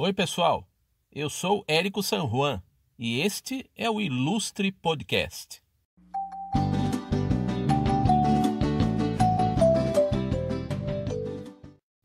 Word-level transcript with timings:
Oi, 0.00 0.12
pessoal. 0.12 0.64
Eu 1.10 1.28
sou 1.28 1.64
Érico 1.66 2.04
San 2.04 2.24
Juan 2.28 2.62
e 2.96 3.20
este 3.20 3.68
é 3.74 3.90
o 3.90 4.00
Ilustre 4.00 4.70
Podcast. 4.70 5.60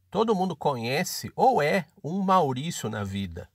Todo 0.09 0.33
mundo 0.33 0.55
conhece 0.55 1.31
ou 1.35 1.61
é 1.61 1.85
um 2.03 2.23
Maurício 2.23 2.89
na 2.89 3.03
vida. 3.03 3.47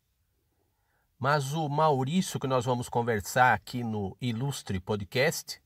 Mas 1.19 1.53
o 1.53 1.69
Maurício 1.69 2.39
que 2.39 2.47
nós 2.47 2.65
vamos 2.65 2.89
conversar 2.89 3.55
aqui 3.55 3.83
no 3.83 4.17
Ilustre 4.21 4.79
Podcast 4.79 5.61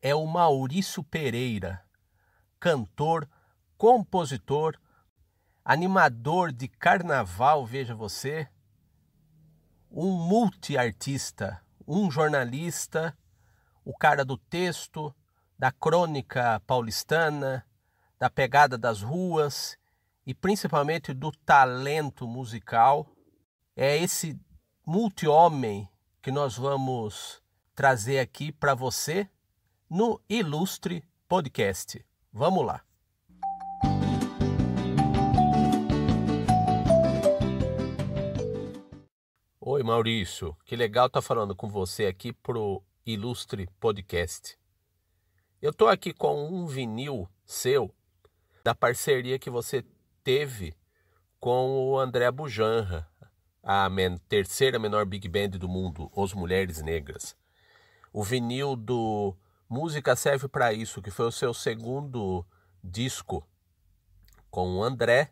é 0.00 0.14
o 0.14 0.26
Maurício 0.26 1.04
Pereira, 1.04 1.84
cantor, 2.58 3.28
compositor, 3.76 4.78
animador 5.68 6.50
de 6.50 6.66
carnaval, 6.66 7.66
veja 7.66 7.94
você, 7.94 8.48
um 9.90 10.10
multiartista, 10.10 11.60
um 11.86 12.10
jornalista, 12.10 13.14
o 13.84 13.94
cara 13.94 14.24
do 14.24 14.38
texto, 14.38 15.14
da 15.58 15.70
crônica 15.70 16.58
paulistana, 16.66 17.66
da 18.18 18.30
pegada 18.30 18.78
das 18.78 19.02
ruas 19.02 19.76
e 20.26 20.32
principalmente 20.32 21.12
do 21.12 21.30
talento 21.30 22.26
musical. 22.26 23.06
É 23.76 23.94
esse 23.94 24.40
multi-homem 24.86 25.86
que 26.22 26.30
nós 26.30 26.56
vamos 26.56 27.42
trazer 27.74 28.20
aqui 28.20 28.50
para 28.50 28.74
você 28.74 29.28
no 29.88 30.18
Ilustre 30.30 31.04
Podcast. 31.28 32.02
Vamos 32.32 32.64
lá! 32.64 32.87
Oi, 39.78 39.84
Maurício. 39.84 40.56
Que 40.64 40.74
legal 40.74 41.06
estar 41.06 41.20
tá 41.20 41.22
falando 41.22 41.54
com 41.54 41.68
você 41.68 42.06
aqui 42.06 42.32
pro 42.32 42.82
Ilustre 43.06 43.68
Podcast. 43.78 44.58
Eu 45.62 45.72
tô 45.72 45.86
aqui 45.86 46.12
com 46.12 46.52
um 46.52 46.66
vinil 46.66 47.28
seu 47.46 47.94
da 48.64 48.74
parceria 48.74 49.38
que 49.38 49.48
você 49.48 49.84
teve 50.24 50.74
com 51.38 51.70
o 51.70 51.96
André 51.96 52.28
Bujanra, 52.32 53.08
a 53.62 53.88
men 53.88 54.18
terceira 54.28 54.80
menor 54.80 55.06
big 55.06 55.28
band 55.28 55.50
do 55.50 55.68
mundo, 55.68 56.10
Os 56.12 56.34
Mulheres 56.34 56.82
Negras. 56.82 57.36
O 58.12 58.24
vinil 58.24 58.74
do 58.74 59.32
Música 59.68 60.16
Serve 60.16 60.48
para 60.48 60.72
Isso, 60.72 61.00
que 61.00 61.12
foi 61.12 61.26
o 61.26 61.30
seu 61.30 61.54
segundo 61.54 62.44
disco 62.82 63.46
com 64.50 64.78
o 64.78 64.82
André 64.82 65.30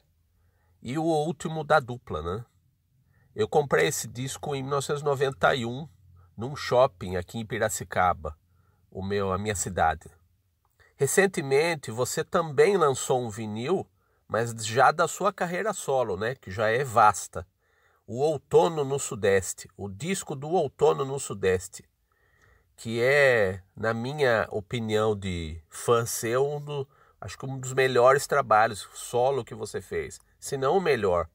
e 0.80 0.96
o 0.96 1.02
último 1.02 1.64
da 1.64 1.80
dupla, 1.80 2.22
né? 2.22 2.44
Eu 3.36 3.46
comprei 3.46 3.88
esse 3.88 4.08
disco 4.08 4.54
em 4.54 4.62
1991 4.62 5.86
num 6.34 6.56
shopping 6.56 7.16
aqui 7.16 7.36
em 7.36 7.44
Piracicaba, 7.44 8.34
o 8.90 9.02
meu, 9.02 9.30
a 9.30 9.36
minha 9.36 9.54
cidade. 9.54 10.08
Recentemente 10.96 11.90
você 11.90 12.24
também 12.24 12.78
lançou 12.78 13.22
um 13.22 13.28
vinil, 13.28 13.86
mas 14.26 14.52
já 14.64 14.90
da 14.90 15.06
sua 15.06 15.34
carreira 15.34 15.74
solo, 15.74 16.16
né, 16.16 16.34
que 16.34 16.50
já 16.50 16.68
é 16.68 16.82
vasta. 16.82 17.46
O 18.06 18.22
Outono 18.22 18.86
no 18.86 18.98
Sudeste, 18.98 19.68
o 19.76 19.86
disco 19.86 20.34
do 20.34 20.48
Outono 20.48 21.04
no 21.04 21.20
Sudeste, 21.20 21.84
que 22.74 23.02
é, 23.02 23.62
na 23.76 23.92
minha 23.92 24.48
opinião 24.50 25.14
de 25.14 25.60
fã 25.68 26.06
seu, 26.06 26.48
um 26.48 26.58
do, 26.58 26.88
acho 27.20 27.36
que 27.36 27.44
um 27.44 27.58
dos 27.58 27.74
melhores 27.74 28.26
trabalhos 28.26 28.88
solo 28.94 29.44
que 29.44 29.54
você 29.54 29.82
fez, 29.82 30.18
se 30.40 30.56
não 30.56 30.78
o 30.78 30.80
melhor. 30.80 31.28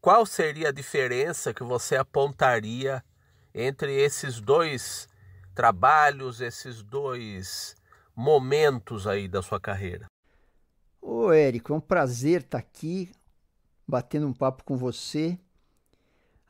Qual 0.00 0.24
seria 0.24 0.68
a 0.68 0.72
diferença 0.72 1.52
que 1.52 1.64
você 1.64 1.96
apontaria 1.96 3.04
entre 3.52 3.92
esses 3.94 4.40
dois 4.40 5.08
trabalhos, 5.54 6.40
esses 6.40 6.82
dois 6.82 7.74
momentos 8.14 9.06
aí 9.06 9.26
da 9.26 9.42
sua 9.42 9.58
carreira? 9.58 10.06
Ô, 11.00 11.32
Érico, 11.32 11.72
é 11.72 11.76
um 11.76 11.80
prazer 11.80 12.42
estar 12.42 12.58
aqui 12.58 13.10
batendo 13.86 14.28
um 14.28 14.32
papo 14.32 14.62
com 14.62 14.76
você. 14.76 15.36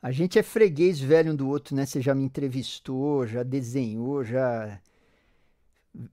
A 0.01 0.11
gente 0.11 0.37
é 0.37 0.43
freguês 0.43 0.99
velho 0.99 1.31
um 1.31 1.35
do 1.35 1.49
outro, 1.49 1.75
né? 1.75 1.85
Você 1.85 2.01
já 2.01 2.13
me 2.13 2.23
entrevistou, 2.23 3.25
já 3.25 3.41
desenhou, 3.41 4.23
já 4.23 4.79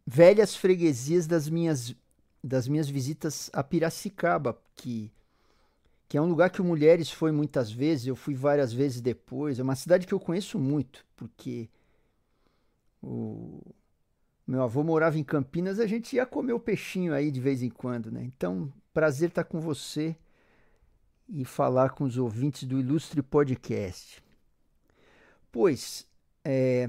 velhas 0.06 0.56
freguesias 0.56 1.26
das 1.26 1.48
minhas 1.48 1.94
das 2.42 2.69
minhas 2.69 2.88
visitas 2.88 3.50
a 3.52 3.62
Piracicaba, 3.62 4.56
que 4.76 5.12
que 6.09 6.17
é 6.17 6.21
um 6.21 6.27
lugar 6.27 6.50
que 6.50 6.61
o 6.61 6.65
Mulheres 6.65 7.11
foi 7.11 7.33
muitas 7.33 7.71
vezes, 7.71 8.06
eu 8.06 8.17
fui 8.17 8.34
várias 8.34 8.72
vezes 8.72 9.00
depois. 9.00 9.59
É 9.59 9.62
uma 9.62 9.75
cidade 9.75 10.06
que 10.06 10.15
eu 10.15 10.21
conheço 10.21 10.59
muito, 10.59 11.05
porque 11.17 11.69
o 13.03 13.61
meu 14.47 14.62
avô 14.62 14.84
morava 14.84 15.19
em 15.19 15.25
Campinas, 15.25 15.81
a 15.81 15.87
gente 15.87 16.15
ia 16.15 16.25
comer 16.25 16.53
o 16.53 16.61
peixinho 16.61 17.12
aí 17.12 17.31
de 17.31 17.41
vez 17.41 17.62
em 17.62 17.71
quando, 17.71 18.11
né? 18.11 18.22
Então, 18.25 18.72
prazer 18.94 19.31
estar 19.31 19.44
com 19.44 19.61
você 19.61 20.17
e 21.28 21.44
falar 21.44 21.91
com 21.91 22.05
os 22.05 22.17
ouvintes 22.17 22.65
do 22.65 22.78
Ilustre 22.78 23.21
Podcast. 23.23 24.23
Pois, 25.50 26.06
é, 26.44 26.88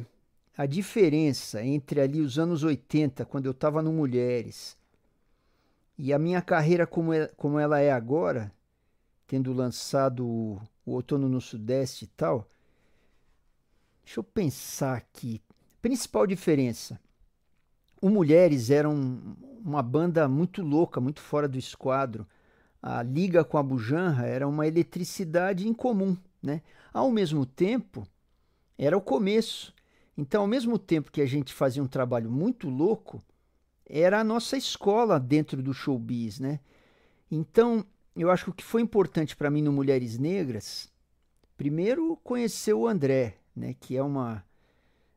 a 0.56 0.68
diferença 0.68 1.64
entre 1.64 2.00
ali 2.00 2.22
os 2.22 2.38
anos 2.38 2.64
80, 2.64 3.26
quando 3.26 3.46
eu 3.46 3.52
estava 3.52 3.82
no 3.82 3.92
Mulheres, 3.92 4.78
e 5.98 6.14
a 6.14 6.20
minha 6.20 6.42
carreira 6.42 6.86
como, 6.86 7.12
é, 7.12 7.28
como 7.30 7.58
ela 7.58 7.80
é 7.80 7.92
agora, 7.92 8.52
tendo 9.28 9.52
lançado 9.54 10.26
o, 10.26 10.62
o 10.86 10.94
Outono 10.94 11.28
no 11.28 11.42
Sudeste 11.42 12.06
e 12.06 12.08
tal. 12.08 12.48
Deixa 14.04 14.22
eu 14.22 14.24
pensar 14.24 14.96
aqui. 14.96 15.42
Principal 15.82 16.26
diferença. 16.26 17.00
O 18.02 18.10
Mulheres 18.10 18.70
era 18.70 18.90
um, 18.90 19.36
uma 19.64 19.84
banda 19.84 20.28
muito 20.28 20.62
louca, 20.62 21.02
muito 21.02 21.20
fora 21.20 21.48
do 21.48 21.58
esquadro. 21.58 22.26
A 22.82 23.04
liga 23.04 23.44
com 23.44 23.58
a 23.58 23.64
Bujanra 23.64 24.26
era 24.26 24.48
uma 24.48 24.66
eletricidade 24.66 25.68
incomum, 25.68 26.16
né? 26.42 26.62
Ao 26.94 27.12
mesmo 27.12 27.46
tempo, 27.46 28.08
era 28.78 28.98
o 28.98 29.02
começo. 29.02 29.74
Então, 30.18 30.42
ao 30.42 30.48
mesmo 30.48 30.80
tempo 30.80 31.12
que 31.12 31.22
a 31.22 31.26
gente 31.26 31.54
fazia 31.54 31.84
um 31.84 31.88
trabalho 31.88 32.32
muito 32.32 32.70
louco, 32.70 33.22
era 33.86 34.20
a 34.20 34.24
nossa 34.24 34.56
escola 34.56 35.20
dentro 35.20 35.62
do 35.62 35.74
showbiz, 35.74 36.40
né? 36.40 36.60
Então, 37.30 37.86
eu 38.22 38.32
acho 38.32 38.46
que 38.46 38.50
o 38.50 38.54
que 38.54 38.64
foi 38.64 38.82
importante 38.82 39.36
para 39.36 39.50
mim 39.50 39.62
no 39.62 39.72
Mulheres 39.72 40.18
Negras, 40.18 40.92
primeiro 41.56 42.18
conhecer 42.24 42.74
o 42.74 42.88
André, 42.88 43.36
né, 43.56 43.76
que 43.80 43.98
é 43.98 44.04
uma 44.04 44.44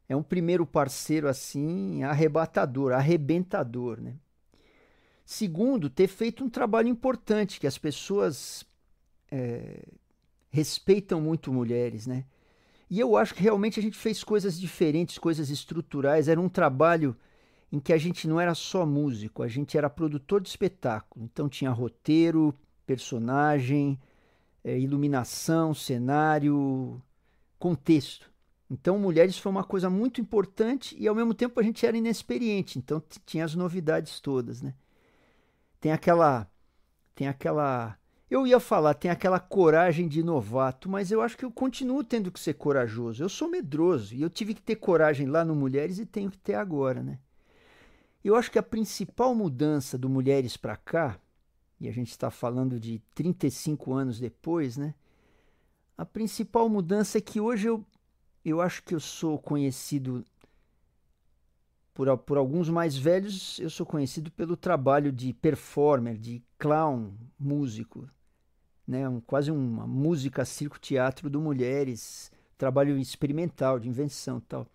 é 0.09 0.17
um 0.17 0.23
primeiro 0.25 0.67
parceiro 0.67 1.29
assim 1.29 2.03
arrebatador, 2.03 2.93
arrebentador, 2.93 4.01
né? 4.01 4.17
Segundo, 5.25 5.89
ter 5.89 6.09
feito 6.09 6.43
um 6.43 6.51
trabalho 6.51 6.89
importante 6.89 7.61
que 7.61 7.67
as 7.67 7.79
pessoas 7.79 8.65
é, 9.31 9.85
respeitam 10.51 11.21
muito 11.21 11.53
mulheres, 11.53 12.09
né? 12.09 12.25
E 12.91 12.99
eu 12.99 13.17
acho 13.17 13.33
que 13.33 13.43
realmente 13.43 13.79
a 13.79 13.83
gente 13.83 13.97
fez 13.97 14.25
coisas 14.25 14.59
diferentes, 14.59 15.17
coisas 15.17 15.49
estruturais. 15.49 16.27
Era 16.27 16.41
um 16.41 16.49
trabalho 16.49 17.17
em 17.71 17.79
que 17.79 17.93
a 17.93 17.97
gente 17.97 18.27
não 18.27 18.41
era 18.41 18.53
só 18.53 18.85
músico, 18.85 19.45
a 19.45 19.49
gente 19.49 19.79
era 19.79 19.89
produtor 19.89 20.41
de 20.41 20.49
espetáculo. 20.49 21.25
Então 21.25 21.49
tinha 21.49 21.71
roteiro, 21.71 22.53
personagem, 22.91 23.97
é, 24.65 24.77
iluminação, 24.77 25.73
cenário, 25.73 27.01
contexto. 27.57 28.29
Então, 28.69 28.99
Mulheres 28.99 29.39
foi 29.39 29.53
uma 29.53 29.63
coisa 29.63 29.89
muito 29.89 30.21
importante 30.21 30.97
e 30.99 31.07
ao 31.07 31.15
mesmo 31.15 31.33
tempo 31.33 31.61
a 31.61 31.63
gente 31.63 31.87
era 31.87 31.97
inexperiente, 31.97 32.81
então 32.81 33.01
tinha 33.25 33.45
as 33.45 33.55
novidades 33.55 34.19
todas, 34.19 34.61
né? 34.61 34.75
Tem 35.81 35.93
aquela 35.93 36.51
tem 37.15 37.29
aquela 37.29 37.97
eu 38.29 38.47
ia 38.47 38.59
falar, 38.59 38.95
tem 38.95 39.11
aquela 39.11 39.39
coragem 39.39 40.09
de 40.09 40.23
novato, 40.23 40.89
mas 40.89 41.13
eu 41.13 41.21
acho 41.21 41.37
que 41.37 41.45
eu 41.45 41.51
continuo 41.51 42.03
tendo 42.03 42.31
que 42.31 42.41
ser 42.41 42.55
corajoso. 42.55 43.23
Eu 43.23 43.29
sou 43.29 43.49
medroso 43.49 44.15
e 44.15 44.23
eu 44.23 44.31
tive 44.31 44.55
que 44.55 44.63
ter 44.63 44.77
coragem 44.77 45.27
lá 45.27 45.45
no 45.45 45.55
Mulheres 45.55 45.99
e 45.99 46.07
tenho 46.07 46.31
que 46.31 46.39
ter 46.39 46.55
agora, 46.55 47.03
né? 47.03 47.19
Eu 48.25 48.37
acho 48.37 48.51
que 48.51 48.59
a 48.59 48.63
principal 48.63 49.35
mudança 49.35 49.97
do 49.97 50.09
Mulheres 50.09 50.57
para 50.57 50.77
cá 50.77 51.19
e 51.81 51.89
a 51.89 51.93
gente 51.93 52.11
está 52.11 52.31
falando 52.31 52.79
de 52.79 53.01
35 53.15 53.93
anos 53.95 54.21
depois, 54.21 54.77
né? 54.77 54.95
A 55.97 56.05
principal 56.05 56.69
mudança 56.69 57.19
é 57.19 57.21
que 57.21 57.41
hoje 57.41 57.69
eu, 57.69 57.85
eu 58.45 58.61
acho 58.61 58.83
que 58.83 58.95
eu 58.95 59.01
sou 59.01 59.39
conhecido 59.39 60.25
por, 61.95 62.17
por 62.19 62.39
alguns 62.39 62.69
mais 62.69 62.97
velhos, 62.97 63.59
eu 63.59 63.71
sou 63.71 63.87
conhecido 63.87 64.31
pelo 64.31 64.57
trabalho 64.57 65.11
de 65.11 65.33
performer, 65.33 66.17
de 66.19 66.43
clown, 66.59 67.13
músico, 67.39 68.09
né? 68.87 69.09
Um, 69.09 69.21
quase 69.21 69.51
uma 69.51 69.87
música 69.87 70.45
circo-teatro 70.45 71.31
do 71.31 71.41
Mulheres, 71.41 72.31
trabalho 72.59 72.99
experimental, 72.99 73.79
de 73.79 73.89
invenção 73.89 74.41
tal. 74.41 74.67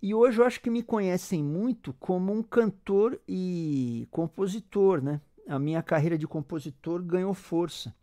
E 0.00 0.14
hoje 0.14 0.38
eu 0.38 0.44
acho 0.44 0.60
que 0.60 0.70
me 0.70 0.82
conhecem 0.82 1.42
muito 1.42 1.92
como 1.94 2.32
um 2.32 2.42
cantor 2.42 3.18
e 3.26 4.06
compositor, 4.10 5.02
né? 5.02 5.20
A 5.46 5.58
minha 5.58 5.82
carreira 5.82 6.16
de 6.16 6.26
compositor 6.26 7.02
ganhou 7.02 7.34
força. 7.34 7.94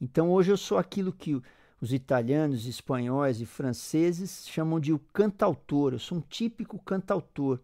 Então 0.00 0.30
hoje 0.30 0.50
eu 0.50 0.56
sou 0.56 0.78
aquilo 0.78 1.12
que 1.12 1.40
os 1.80 1.92
italianos, 1.92 2.66
espanhóis 2.66 3.40
e 3.40 3.46
franceses 3.46 4.46
chamam 4.48 4.78
de 4.78 4.92
o 4.92 4.98
cantautor. 4.98 5.92
Eu 5.92 5.98
sou 5.98 6.18
um 6.18 6.20
típico 6.20 6.78
cantautor. 6.78 7.60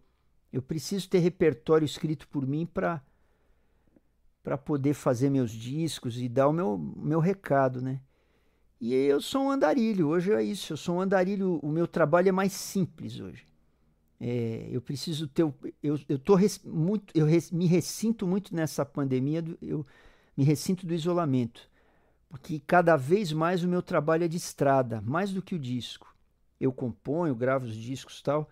Eu 0.51 0.61
preciso 0.61 1.09
ter 1.09 1.19
repertório 1.19 1.85
escrito 1.85 2.27
por 2.27 2.45
mim 2.45 2.65
para 2.65 3.01
para 4.43 4.57
poder 4.57 4.93
fazer 4.93 5.29
meus 5.29 5.51
discos 5.51 6.17
e 6.21 6.29
dar 6.29 6.47
o 6.47 6.53
meu, 6.53 6.77
meu 6.77 7.19
recado, 7.19 7.81
né? 7.81 7.99
E 8.79 8.93
eu 8.93 9.19
sou 9.19 9.41
um 9.41 9.51
andarilho, 9.51 10.07
hoje 10.07 10.31
é 10.31 10.41
isso, 10.41 10.71
eu 10.71 10.77
sou 10.77 10.95
um 10.95 11.01
andarilho, 11.01 11.59
o 11.61 11.67
meu 11.67 11.85
trabalho 11.85 12.29
é 12.29 12.31
mais 12.31 12.53
simples 12.53 13.19
hoje. 13.19 13.45
É, 14.19 14.67
eu 14.71 14.81
preciso 14.81 15.27
ter, 15.27 15.43
eu, 15.83 15.99
eu 16.09 16.17
tô 16.17 16.33
res, 16.35 16.59
muito, 16.63 17.15
eu 17.15 17.25
res, 17.25 17.51
me 17.51 17.67
ressinto 17.67 18.25
muito 18.25 18.55
nessa 18.55 18.83
pandemia, 18.83 19.43
eu 19.61 19.85
me 20.35 20.43
ressinto 20.43 20.87
do 20.87 20.93
isolamento, 20.93 21.69
porque 22.29 22.59
cada 22.59 22.95
vez 22.97 23.31
mais 23.31 23.63
o 23.63 23.67
meu 23.67 23.81
trabalho 23.81 24.23
é 24.23 24.27
de 24.27 24.37
estrada, 24.37 25.01
mais 25.01 25.31
do 25.31 25.41
que 25.41 25.55
o 25.55 25.59
disco. 25.59 26.15
Eu 26.59 26.73
componho, 26.73 27.35
gravo 27.35 27.65
os 27.65 27.75
discos 27.75 28.21
tal, 28.21 28.49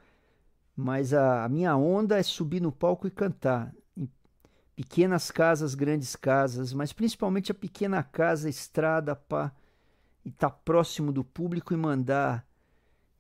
mas 0.76 1.14
a, 1.14 1.46
a 1.46 1.50
minha 1.50 1.76
onda 1.76 2.20
é 2.20 2.24
subir 2.24 2.62
no 2.62 2.72
palco 2.72 3.08
e 3.08 3.12
cantar 3.12 3.74
pequenas 4.76 5.32
casas, 5.32 5.74
grandes 5.74 6.16
casas, 6.16 6.74
mas 6.74 6.92
principalmente 6.92 7.52
a 7.52 7.56
pequena 7.56 8.04
casa, 8.04 8.50
estrada, 8.50 9.16
pá, 9.16 9.52
e 10.24 10.30
estar 10.30 10.50
tá 10.50 10.56
próximo 10.56 11.12
do 11.12 11.24
público 11.24 11.74
e 11.74 11.78
mandar 11.78 12.45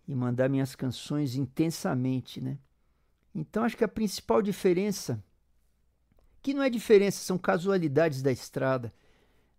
e 0.08 0.14
mandar 0.16 0.50
minhas 0.50 0.76
canções 0.76 1.36
intensamente, 1.36 2.42
né? 2.42 2.58
Então 3.34 3.64
acho 3.64 3.76
que 3.76 3.84
a 3.84 3.88
principal 3.88 4.42
diferença, 4.42 5.24
que 6.42 6.54
não 6.54 6.64
é 6.64 6.70
diferença, 6.70 7.24
são 7.24 7.38
casualidades 7.38 8.22
da 8.22 8.32
estrada. 8.32 8.94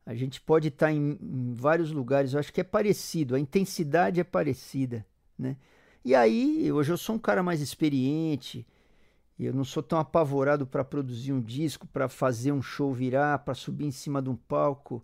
A 0.05 0.15
gente 0.15 0.41
pode 0.41 0.69
estar 0.69 0.93
em, 0.93 1.19
em 1.21 1.53
vários 1.53 1.91
lugares, 1.91 2.33
eu 2.33 2.39
acho 2.39 2.53
que 2.53 2.61
é 2.61 2.65
parecido, 2.65 3.35
a 3.35 3.41
intensidade 3.41 4.21
é 4.21 4.25
parecida, 4.25 5.05
né? 5.39 5.57
E 6.05 6.15
aí, 6.15 6.71
hoje 6.71 6.93
eu 6.93 6.97
sou 6.97 7.17
um 7.17 7.19
cara 7.19 7.43
mais 7.43 7.61
experiente, 7.61 8.65
eu 9.39 9.53
não 9.53 9.65
sou 9.65 9.83
tão 9.83 9.99
apavorado 9.99 10.67
para 10.67 10.85
produzir 10.85 11.33
um 11.33 11.41
disco, 11.41 11.87
para 11.87 12.09
fazer 12.09 12.53
um 12.53 12.63
show 12.63 12.95
virar, 12.95 13.41
para 13.41 13.55
subir 13.55 13.85
em 13.85 13.91
cima 13.91 14.23
de 14.23 14.31
um 14.31 14.37
palco. 14.37 15.03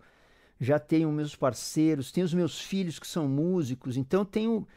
Já 0.59 0.79
tenho 0.79 1.11
meus 1.11 1.35
parceiros, 1.35 2.11
tenho 2.11 2.25
os 2.25 2.33
meus 2.33 2.59
filhos 2.59 2.97
que 2.97 3.05
são 3.05 3.27
músicos, 3.27 3.95
então 3.95 4.25
tenho, 4.25 4.67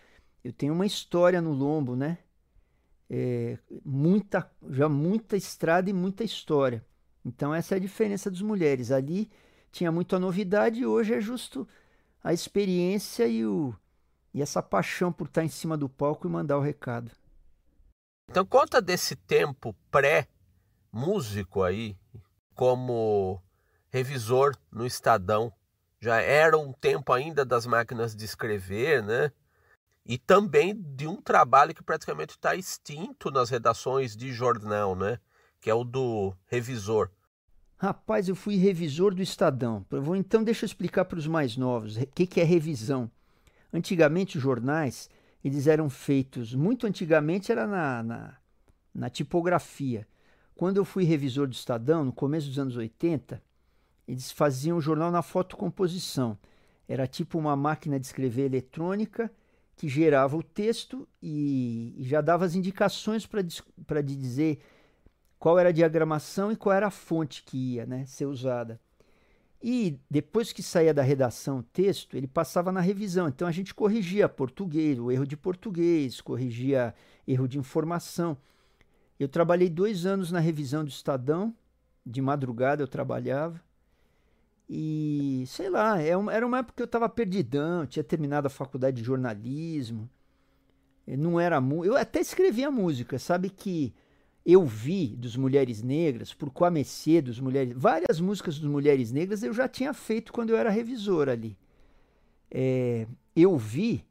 eu 0.46 0.52
tenho 0.52 0.72
uma 0.72 0.86
história 0.86 1.40
no 1.40 1.52
lombo, 1.52 1.96
né? 1.96 2.18
É, 3.10 3.58
muita, 3.84 4.48
já 4.70 4.88
muita 4.88 5.36
estrada 5.36 5.90
e 5.90 5.92
muita 5.92 6.22
história. 6.22 6.86
Então 7.24 7.52
essa 7.52 7.74
é 7.74 7.78
a 7.78 7.80
diferença 7.80 8.30
das 8.30 8.40
mulheres. 8.40 8.92
Ali 8.92 9.28
tinha 9.72 9.90
muita 9.90 10.20
novidade 10.20 10.80
e 10.80 10.86
hoje 10.86 11.14
é 11.14 11.20
justo 11.20 11.66
a 12.22 12.32
experiência 12.32 13.26
e, 13.26 13.44
o, 13.44 13.74
e 14.32 14.40
essa 14.40 14.62
paixão 14.62 15.12
por 15.12 15.26
estar 15.26 15.44
em 15.44 15.48
cima 15.48 15.76
do 15.76 15.88
palco 15.88 16.28
e 16.28 16.30
mandar 16.30 16.58
o 16.58 16.62
recado. 16.62 17.10
Então 18.30 18.46
conta 18.46 18.80
desse 18.80 19.16
tempo 19.16 19.74
pré-músico 19.90 21.64
aí, 21.64 21.96
como 22.54 23.42
revisor 23.90 24.56
no 24.70 24.86
Estadão. 24.86 25.52
Já 26.00 26.20
era 26.20 26.56
um 26.56 26.72
tempo 26.72 27.12
ainda 27.12 27.44
das 27.44 27.66
máquinas 27.66 28.14
de 28.14 28.24
escrever, 28.24 29.02
né? 29.02 29.32
E 30.08 30.16
também 30.16 30.72
de 30.74 31.06
um 31.06 31.16
trabalho 31.16 31.74
que 31.74 31.82
praticamente 31.82 32.34
está 32.34 32.54
extinto 32.54 33.30
nas 33.30 33.50
redações 33.50 34.16
de 34.16 34.32
jornal, 34.32 34.94
né? 34.94 35.18
Que 35.60 35.68
é 35.68 35.74
o 35.74 35.82
do 35.82 36.32
revisor. 36.46 37.10
Rapaz, 37.76 38.28
eu 38.28 38.36
fui 38.36 38.56
revisor 38.56 39.12
do 39.12 39.20
Estadão. 39.20 39.84
Então 40.16 40.44
deixa 40.44 40.64
eu 40.64 40.68
explicar 40.68 41.04
para 41.04 41.18
os 41.18 41.26
mais 41.26 41.56
novos 41.56 41.96
o 41.96 42.06
que, 42.06 42.26
que 42.26 42.40
é 42.40 42.44
revisão. 42.44 43.10
Antigamente 43.72 44.38
os 44.38 44.42
jornais 44.42 45.10
eles 45.44 45.66
eram 45.66 45.88
feitos, 45.88 46.54
muito 46.54 46.86
antigamente 46.86 47.52
era 47.52 47.66
na, 47.66 48.02
na, 48.02 48.36
na 48.94 49.10
tipografia. 49.10 50.06
Quando 50.54 50.78
eu 50.78 50.84
fui 50.84 51.04
revisor 51.04 51.46
do 51.46 51.52
Estadão, 51.52 52.04
no 52.04 52.12
começo 52.12 52.48
dos 52.48 52.58
anos 52.58 52.76
80, 52.76 53.42
eles 54.08 54.30
faziam 54.30 54.78
o 54.78 54.80
jornal 54.80 55.10
na 55.10 55.22
fotocomposição. 55.22 56.38
Era 56.88 57.06
tipo 57.06 57.38
uma 57.38 57.54
máquina 57.54 58.00
de 58.00 58.06
escrever 58.06 58.46
eletrônica 58.46 59.30
que 59.76 59.88
gerava 59.88 60.36
o 60.36 60.42
texto 60.42 61.06
e, 61.22 61.94
e 61.98 62.04
já 62.04 62.20
dava 62.20 62.44
as 62.44 62.54
indicações 62.54 63.26
para 63.26 64.00
dizer 64.00 64.58
qual 65.38 65.58
era 65.58 65.68
a 65.68 65.72
diagramação 65.72 66.50
e 66.50 66.56
qual 66.56 66.74
era 66.74 66.86
a 66.86 66.90
fonte 66.90 67.42
que 67.42 67.74
ia 67.74 67.86
né, 67.86 68.06
ser 68.06 68.24
usada. 68.24 68.80
E 69.62 69.98
depois 70.10 70.52
que 70.52 70.62
saía 70.62 70.94
da 70.94 71.02
redação 71.02 71.58
o 71.58 71.62
texto, 71.62 72.16
ele 72.16 72.26
passava 72.26 72.72
na 72.72 72.80
revisão. 72.80 73.28
Então 73.28 73.46
a 73.46 73.52
gente 73.52 73.74
corrigia 73.74 74.28
português, 74.28 74.98
o 74.98 75.10
erro 75.10 75.26
de 75.26 75.36
português, 75.36 76.20
corrigia 76.20 76.94
erro 77.26 77.46
de 77.46 77.58
informação. 77.58 78.36
Eu 79.18 79.28
trabalhei 79.28 79.68
dois 79.68 80.06
anos 80.06 80.30
na 80.30 80.40
revisão 80.40 80.84
do 80.84 80.90
Estadão, 80.90 81.54
de 82.04 82.22
madrugada 82.22 82.82
eu 82.82 82.88
trabalhava. 82.88 83.60
E 84.68 85.44
sei 85.46 85.70
lá, 85.70 86.00
é 86.00 86.10
era 86.32 86.46
uma 86.46 86.58
época 86.58 86.74
que 86.76 86.82
eu 86.82 86.86
estava 86.86 87.08
perdidão, 87.08 87.86
tinha 87.86 88.02
terminado 88.02 88.46
a 88.46 88.50
faculdade 88.50 88.96
de 88.96 89.04
jornalismo. 89.04 90.10
Não 91.06 91.38
era 91.38 91.62
eu 91.84 91.96
até 91.96 92.20
escrevia 92.20 92.70
música, 92.70 93.18
sabe 93.18 93.48
que 93.48 93.94
eu 94.44 94.64
vi 94.64 95.08
dos 95.16 95.36
Mulheres 95.36 95.82
Negras, 95.82 96.32
por 96.32 96.50
Quamecê 96.50 97.20
dos 97.20 97.40
Mulheres, 97.40 97.74
várias 97.76 98.20
músicas 98.20 98.58
dos 98.58 98.70
Mulheres 98.70 99.12
Negras 99.12 99.42
eu 99.42 99.52
já 99.52 99.68
tinha 99.68 99.92
feito 99.92 100.32
quando 100.32 100.50
eu 100.50 100.56
era 100.56 100.70
revisor 100.70 101.28
ali. 101.28 101.56
É, 102.50 103.06
eu 103.34 103.56
vi, 103.56 104.04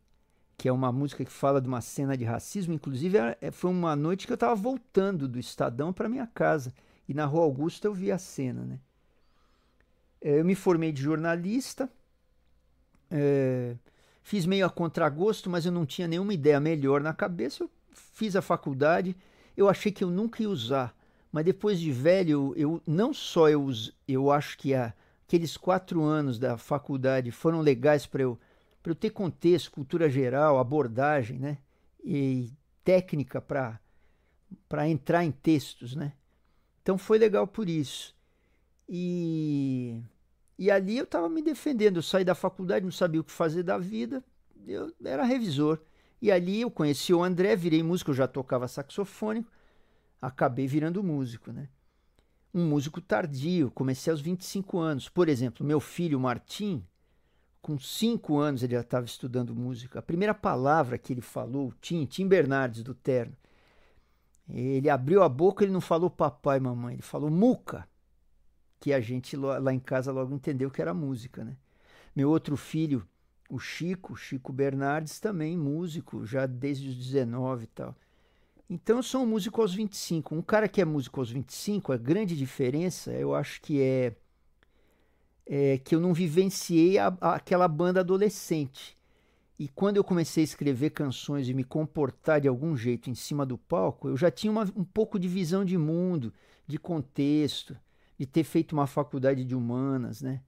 que 0.57 0.69
é 0.69 0.71
uma 0.71 0.91
música 0.91 1.25
que 1.25 1.31
fala 1.31 1.61
de 1.61 1.67
uma 1.67 1.81
cena 1.81 2.17
de 2.17 2.23
racismo, 2.23 2.73
inclusive 2.73 3.17
é, 3.41 3.51
foi 3.51 3.71
uma 3.71 3.95
noite 3.95 4.25
que 4.25 4.31
eu 4.33 4.35
estava 4.35 4.55
voltando 4.55 5.27
do 5.27 5.39
Estadão 5.39 5.91
para 5.93 6.09
minha 6.09 6.27
casa 6.27 6.73
e 7.07 7.13
na 7.13 7.25
Rua 7.25 7.43
Augusta 7.43 7.87
eu 7.87 7.93
vi 7.93 8.11
a 8.11 8.17
cena, 8.17 8.63
né? 8.63 8.79
É, 10.25 10.39
eu 10.39 10.45
me 10.45 10.55
formei 10.55 10.91
de 10.91 11.03
jornalista, 11.03 11.87
é, 13.11 13.75
fiz 14.23 14.45
meio 14.47 14.65
a 14.65 14.69
contragosto, 14.69 15.49
mas 15.49 15.65
eu 15.65 15.71
não 15.71 15.85
tinha 15.85 16.07
nenhuma 16.07 16.33
ideia 16.33 16.59
melhor 16.59 16.99
na 16.99 17.13
cabeça. 17.13 17.63
Eu 17.63 17.69
fiz 17.93 18.35
a 18.35 18.41
faculdade 18.41 19.15
eu 19.55 19.69
achei 19.69 19.91
que 19.91 20.03
eu 20.03 20.09
nunca 20.09 20.41
ia 20.41 20.49
usar. 20.49 20.95
Mas 21.31 21.45
depois 21.45 21.79
de 21.79 21.91
velho, 21.91 22.53
eu 22.55 22.81
não 22.85 23.13
só 23.13 23.49
eu, 23.49 23.67
eu 24.07 24.31
acho 24.31 24.57
que 24.57 24.73
a, 24.73 24.93
aqueles 25.25 25.57
quatro 25.57 26.01
anos 26.03 26.39
da 26.39 26.57
faculdade 26.57 27.31
foram 27.31 27.61
legais 27.61 28.05
para 28.05 28.23
eu, 28.23 28.39
eu 28.83 28.95
ter 28.95 29.09
contexto, 29.09 29.71
cultura 29.71 30.09
geral, 30.09 30.59
abordagem, 30.59 31.37
né? 31.37 31.57
E 32.03 32.51
técnica 32.83 33.41
para 33.41 33.79
entrar 34.87 35.25
em 35.25 35.31
textos, 35.31 35.95
né? 35.95 36.13
Então 36.81 36.97
foi 36.97 37.17
legal 37.17 37.47
por 37.47 37.67
isso. 37.67 38.15
E, 38.87 39.99
e 40.57 40.71
ali 40.71 40.97
eu 40.97 41.03
estava 41.03 41.27
me 41.29 41.41
defendendo. 41.41 41.97
Eu 41.97 42.03
saí 42.03 42.23
da 42.23 42.35
faculdade, 42.35 42.85
não 42.85 42.91
sabia 42.91 43.21
o 43.21 43.23
que 43.23 43.31
fazer 43.31 43.63
da 43.63 43.77
vida. 43.77 44.23
Eu 44.67 44.93
era 45.03 45.23
revisor. 45.23 45.79
E 46.21 46.31
ali 46.31 46.61
eu 46.61 46.71
conheci 46.71 47.13
o 47.13 47.23
André, 47.23 47.55
virei 47.55 47.83
músico, 47.83 48.11
eu 48.11 48.15
já 48.15 48.27
tocava 48.27 48.67
saxofônico, 48.67 49.51
acabei 50.21 50.65
virando 50.65 51.03
músico, 51.03 51.51
né? 51.51 51.67
Um 52.53 52.65
músico 52.65 53.01
tardio, 53.01 53.69
comecei 53.71 54.11
aos 54.11 54.21
25 54.21 54.79
anos. 54.79 55.09
Por 55.09 55.27
exemplo, 55.27 55.65
meu 55.65 55.79
filho 55.79 56.19
Martim, 56.19 56.83
com 57.61 57.77
5 57.77 58.37
anos 58.37 58.63
ele 58.63 58.75
já 58.75 58.81
estava 58.81 59.05
estudando 59.05 59.53
música. 59.53 59.99
A 59.99 60.01
primeira 60.01 60.33
palavra 60.33 60.97
que 60.97 61.11
ele 61.11 61.21
falou, 61.21 61.73
Tim, 61.81 62.05
Tim 62.05 62.27
Bernardes 62.27 62.81
do 62.81 62.93
Terno, 62.93 63.35
ele 64.49 64.89
abriu 64.89 65.21
a 65.21 65.27
boca, 65.29 65.63
ele 65.63 65.73
não 65.73 65.81
falou 65.81 66.09
papai, 66.09 66.59
mamãe, 66.59 66.93
ele 66.93 67.01
falou 67.01 67.29
muca, 67.29 67.87
que 68.85 68.93
a 68.93 69.01
gente 69.01 69.35
lá 69.35 69.73
em 69.73 69.79
casa 69.79 70.11
logo 70.11 70.35
entendeu 70.35 70.69
que 70.69 70.79
era 70.79 70.93
música, 70.93 71.43
né? 71.43 71.57
Meu 72.15 72.29
outro 72.29 72.55
filho, 72.55 73.03
o 73.49 73.57
Chico, 73.57 74.15
Chico 74.15 74.53
Bernardes, 74.53 75.19
também 75.19 75.57
músico, 75.57 76.23
já 76.23 76.45
desde 76.45 76.89
os 76.89 76.95
19 76.95 77.63
e 77.63 77.67
tal. 77.67 77.95
Então 78.69 78.97
eu 78.97 79.01
sou 79.01 79.23
um 79.23 79.25
músico 79.25 79.59
aos 79.59 79.73
25. 79.73 80.35
Um 80.35 80.41
cara 80.43 80.67
que 80.67 80.79
é 80.79 80.85
músico 80.85 81.19
aos 81.19 81.31
25, 81.31 81.93
a 81.93 81.97
grande 81.97 82.37
diferença, 82.37 83.11
eu 83.11 83.33
acho 83.33 83.59
que 83.59 83.81
é, 83.81 84.15
é 85.47 85.79
que 85.79 85.95
eu 85.95 85.99
não 85.99 86.13
vivenciei 86.13 86.99
a, 86.99 87.07
a, 87.19 87.33
aquela 87.37 87.67
banda 87.67 88.01
adolescente. 88.01 88.95
E 89.57 89.67
quando 89.67 89.97
eu 89.97 90.03
comecei 90.03 90.43
a 90.43 90.45
escrever 90.45 90.91
canções 90.91 91.49
e 91.49 91.55
me 91.55 91.63
comportar 91.63 92.39
de 92.39 92.47
algum 92.47 92.77
jeito 92.77 93.09
em 93.09 93.15
cima 93.15 93.47
do 93.47 93.57
palco, 93.57 94.09
eu 94.09 94.15
já 94.15 94.29
tinha 94.29 94.51
uma, 94.51 94.71
um 94.75 94.83
pouco 94.83 95.17
de 95.17 95.27
visão 95.27 95.65
de 95.65 95.75
mundo, 95.75 96.31
de 96.67 96.77
contexto, 96.77 97.75
de 98.17 98.25
ter 98.25 98.43
feito 98.43 98.73
uma 98.73 98.87
faculdade 98.87 99.43
de 99.45 99.55
humanas, 99.55 100.21
né? 100.21 100.41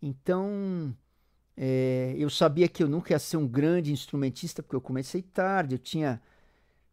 Então, 0.00 0.94
é, 1.56 2.14
eu 2.18 2.30
sabia 2.30 2.68
que 2.68 2.82
eu 2.82 2.88
nunca 2.88 3.12
ia 3.12 3.18
ser 3.18 3.36
um 3.36 3.46
grande 3.48 3.92
instrumentista, 3.92 4.62
porque 4.62 4.76
eu 4.76 4.80
comecei 4.80 5.22
tarde, 5.22 5.76
eu 5.76 5.78
tinha. 5.78 6.20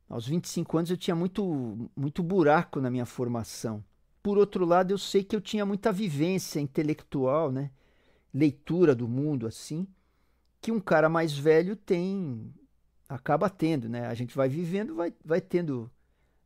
Aos 0.10 0.28
25 0.28 0.78
anos 0.78 0.92
eu 0.92 0.98
tinha 0.98 1.16
muito, 1.16 1.90
muito 1.96 2.24
buraco 2.24 2.82
na 2.82 2.90
minha 2.90 3.06
formação. 3.06 3.84
Por 4.24 4.38
outro 4.38 4.66
lado, 4.66 4.92
eu 4.92 4.98
sei 4.98 5.24
que 5.24 5.36
eu 5.36 5.42
tinha 5.42 5.66
muita 5.66 5.92
vivência 5.92 6.60
intelectual, 6.60 7.52
né? 7.52 7.72
leitura 8.34 8.96
do 8.96 9.08
mundo 9.08 9.48
assim. 9.48 9.88
que 10.62 10.72
um 10.72 10.80
cara 10.82 11.10
mais 11.10 11.38
velho 11.38 11.76
tem, 11.76 12.54
acaba 13.10 13.50
tendo, 13.50 13.90
né? 13.90 14.08
A 14.08 14.14
gente 14.14 14.36
vai 14.36 14.50
vivendo, 14.50 14.96
vai, 14.96 15.14
vai 15.26 15.42
tendo 15.42 15.92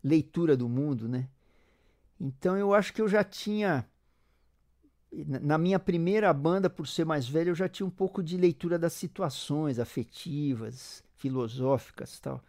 leitura 0.03 0.57
do 0.57 0.69
mundo, 0.69 1.07
né? 1.09 1.29
Então 2.19 2.57
eu 2.57 2.73
acho 2.73 2.93
que 2.93 3.01
eu 3.01 3.07
já 3.07 3.23
tinha 3.23 3.85
na 5.41 5.57
minha 5.57 5.77
primeira 5.79 6.33
banda, 6.33 6.69
por 6.69 6.87
ser 6.87 7.05
mais 7.05 7.27
velho, 7.27 7.51
eu 7.51 7.55
já 7.55 7.69
tinha 7.69 7.85
um 7.85 7.91
pouco 7.91 8.23
de 8.23 8.35
leitura 8.35 8.79
das 8.79 8.93
situações 8.93 9.77
afetivas, 9.77 11.03
filosóficas 11.17 12.19
tal. 12.19 12.43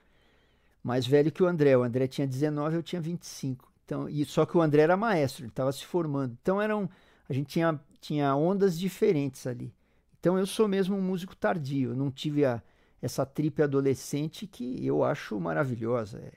Mais 0.82 1.06
velho 1.06 1.30
que 1.30 1.42
o 1.42 1.46
André. 1.46 1.76
O 1.76 1.82
André 1.82 2.06
tinha 2.06 2.26
19, 2.26 2.76
eu 2.76 2.82
tinha 2.82 3.00
25. 3.00 3.70
Então, 3.84 4.08
e 4.08 4.24
só 4.24 4.46
que 4.46 4.56
o 4.56 4.62
André 4.62 4.82
era 4.82 4.96
maestro, 4.96 5.44
ele 5.44 5.50
estava 5.50 5.70
se 5.72 5.84
formando. 5.84 6.36
Então 6.40 6.60
eram, 6.60 6.88
a 7.28 7.32
gente 7.32 7.48
tinha, 7.48 7.78
tinha 8.00 8.34
ondas 8.34 8.78
diferentes 8.78 9.46
ali. 9.46 9.74
Então 10.18 10.38
eu 10.38 10.46
sou 10.46 10.66
mesmo 10.66 10.96
um 10.96 11.02
músico 11.02 11.36
tardio. 11.36 11.90
Eu 11.90 11.96
não 11.96 12.10
tive 12.10 12.44
a, 12.46 12.62
essa 13.00 13.26
tripe 13.26 13.62
adolescente 13.62 14.46
que 14.46 14.84
eu 14.84 15.04
acho 15.04 15.38
maravilhosa. 15.38 16.18
É, 16.18 16.32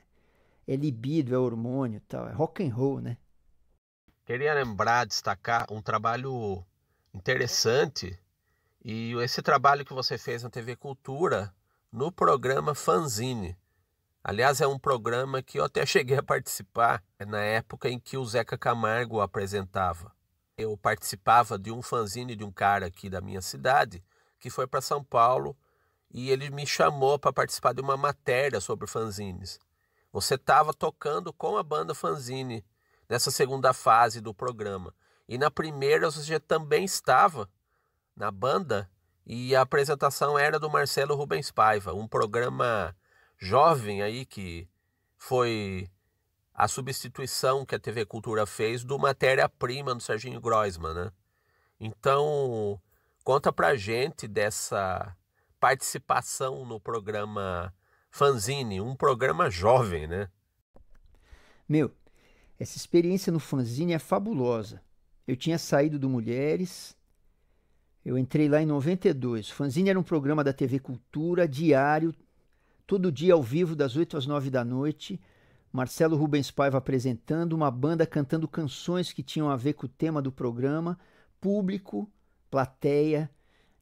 é 0.67 0.75
libido, 0.75 1.33
é 1.33 1.37
hormônio, 1.37 2.01
tal, 2.07 2.27
é 2.27 2.33
rock 2.33 2.63
and 2.63 2.73
roll, 2.73 2.99
né? 2.99 3.17
Queria 4.25 4.53
lembrar, 4.53 5.05
destacar 5.05 5.65
um 5.71 5.81
trabalho 5.81 6.61
interessante 7.13 8.19
e 8.83 9.13
esse 9.21 9.41
trabalho 9.41 9.85
que 9.85 9.93
você 9.93 10.17
fez 10.17 10.43
na 10.43 10.49
TV 10.49 10.75
Cultura 10.75 11.53
no 11.91 12.11
programa 12.11 12.75
Fanzine. 12.75 13.57
Aliás, 14.21 14.59
é 14.59 14.67
um 14.67 14.77
programa 14.77 15.41
que 15.41 15.57
eu 15.57 15.63
até 15.63 15.85
cheguei 15.85 16.17
a 16.17 16.23
participar 16.23 17.01
na 17.25 17.41
época 17.41 17.89
em 17.89 17.97
que 17.97 18.17
o 18.17 18.25
Zeca 18.25 18.57
Camargo 18.57 19.21
apresentava. 19.21 20.11
Eu 20.57 20.75
participava 20.75 21.57
de 21.57 21.71
um 21.71 21.81
fanzine 21.81 22.35
de 22.35 22.43
um 22.43 22.51
cara 22.51 22.87
aqui 22.87 23.09
da 23.09 23.21
minha 23.21 23.41
cidade 23.41 24.03
que 24.39 24.49
foi 24.49 24.67
para 24.67 24.81
São 24.81 25.01
Paulo 25.01 25.55
e 26.11 26.29
ele 26.29 26.49
me 26.49 26.65
chamou 26.65 27.17
para 27.17 27.31
participar 27.31 27.73
de 27.73 27.81
uma 27.81 27.95
matéria 27.95 28.59
sobre 28.59 28.87
fanzines. 28.87 29.59
Você 30.11 30.35
estava 30.35 30.73
tocando 30.73 31.33
com 31.33 31.57
a 31.57 31.63
banda 31.63 31.93
Fanzine 31.93 32.65
nessa 33.09 33.31
segunda 33.31 33.73
fase 33.73 34.21
do 34.21 34.33
programa. 34.33 34.93
E 35.27 35.37
na 35.37 35.51
primeira 35.51 36.09
você 36.09 36.39
também 36.39 36.85
estava 36.85 37.49
na 38.15 38.31
banda 38.31 38.89
e 39.25 39.55
a 39.55 39.61
apresentação 39.61 40.39
era 40.39 40.57
do 40.57 40.69
Marcelo 40.69 41.15
Rubens 41.15 41.51
Paiva, 41.51 41.93
um 41.93 42.07
programa 42.07 42.95
jovem 43.37 44.01
aí 44.01 44.25
que 44.25 44.67
foi 45.17 45.89
a 46.53 46.67
substituição 46.67 47.65
que 47.65 47.75
a 47.75 47.79
TV 47.79 48.05
Cultura 48.05 48.45
fez 48.45 48.83
do 48.83 48.97
matéria-prima 48.97 49.93
do 49.93 50.01
Serginho 50.01 50.41
Groisman, 50.41 50.93
né? 50.93 51.11
Então, 51.79 52.81
conta 53.23 53.51
pra 53.51 53.75
gente 53.75 54.27
dessa 54.27 55.15
participação 55.59 56.65
no 56.65 56.79
programa 56.79 57.73
Fanzine, 58.09 58.81
um 58.81 58.95
programa 58.95 59.49
jovem, 59.49 60.07
né? 60.07 60.29
Meu, 61.67 61.91
essa 62.59 62.77
experiência 62.77 63.31
no 63.31 63.39
fanzine 63.39 63.93
é 63.93 63.99
fabulosa. 63.99 64.81
Eu 65.27 65.35
tinha 65.35 65.57
saído 65.57 65.99
do 65.99 66.09
Mulheres, 66.09 66.97
eu 68.07 68.17
entrei 68.17 68.47
lá 68.47 68.61
em 68.61 68.65
92. 68.65 69.49
O 69.49 69.53
fanzine 69.53 69.89
era 69.89 69.99
um 69.99 70.03
programa 70.03 70.43
da 70.43 70.53
TV 70.53 70.79
Cultura, 70.79 71.45
diário, 71.45 72.15
todo 72.85 73.11
dia 73.11 73.33
ao 73.33 73.43
vivo, 73.43 73.75
das 73.75 73.97
8 73.97 74.15
às 74.15 74.25
9 74.25 74.49
da 74.49 74.63
noite. 74.63 75.19
Marcelo 75.73 76.15
Rubens 76.15 76.49
Paiva 76.49 76.77
apresentando, 76.77 77.51
uma 77.51 77.69
banda 77.69 78.07
cantando 78.07 78.47
canções 78.47 79.11
que 79.11 79.21
tinham 79.21 79.49
a 79.49 79.57
ver 79.57 79.73
com 79.73 79.85
o 79.85 79.89
tema 79.89 80.21
do 80.21 80.31
programa, 80.31 80.97
público, 81.41 82.09
plateia, 82.49 83.29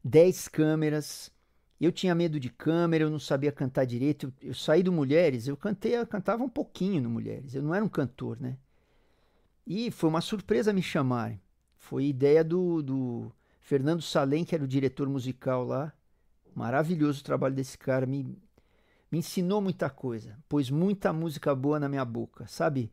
10 0.04 0.48
câmeras. 0.48 1.32
Eu 1.80 1.92
tinha 1.92 2.16
medo 2.16 2.40
de 2.40 2.50
câmera, 2.50 3.04
eu 3.04 3.10
não 3.10 3.20
sabia 3.20 3.52
cantar 3.52 3.86
direito. 3.86 4.34
Eu, 4.42 4.50
eu 4.50 4.54
saí 4.54 4.82
do 4.82 4.92
Mulheres, 4.92 5.48
eu 5.48 5.58
cantei, 5.58 5.96
eu 5.98 6.08
cantava 6.08 6.44
um 6.44 6.50
pouquinho 6.50 7.02
no 7.02 7.10
Mulheres. 7.10 7.54
Eu 7.54 7.62
não 7.62 7.76
era 7.76 7.84
um 7.84 7.90
cantor, 7.90 8.40
né? 8.40 8.58
E 9.68 9.92
foi 9.92 10.10
uma 10.10 10.22
surpresa 10.22 10.72
me 10.72 10.82
chamarem. 10.82 11.42
Foi 11.78 12.06
ideia 12.06 12.44
do, 12.44 12.82
do 12.82 13.32
Fernando 13.60 14.02
Salem, 14.02 14.46
que 14.46 14.56
era 14.56 14.64
o 14.64 14.68
diretor 14.68 15.10
musical 15.10 15.64
lá. 15.64 15.92
Maravilhoso 16.54 17.22
o 17.22 17.24
trabalho 17.24 17.56
desse 17.56 17.78
cara. 17.78 18.06
Me, 18.06 18.38
me 19.12 19.18
ensinou 19.20 19.60
muita 19.62 19.90
coisa. 19.90 20.38
Pôs 20.48 20.70
muita 20.70 21.12
música 21.12 21.54
boa 21.54 21.80
na 21.80 21.90
minha 21.90 22.06
boca. 22.06 22.48
Sabe? 22.48 22.92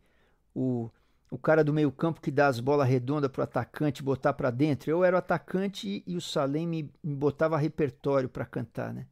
O, 0.55 0.91
o 1.33 1.39
cara 1.39 1.65
do 1.65 1.73
meio 1.73 1.91
campo 1.91 2.21
que 2.21 2.31
dá 2.31 2.47
as 2.47 2.61
bolas 2.61 2.87
redondas 2.87 3.31
pro 3.31 3.43
atacante 3.43 4.03
botar 4.03 4.35
para 4.35 4.51
dentro. 4.51 4.91
Eu 4.91 5.03
era 5.03 5.17
o 5.17 5.19
atacante 5.19 5.89
e, 5.89 6.12
e 6.12 6.15
o 6.15 6.21
Salem 6.21 6.67
me, 6.67 6.91
me 7.03 7.15
botava 7.15 7.57
repertório 7.57 8.29
para 8.29 8.45
cantar, 8.45 8.93
né? 8.93 9.07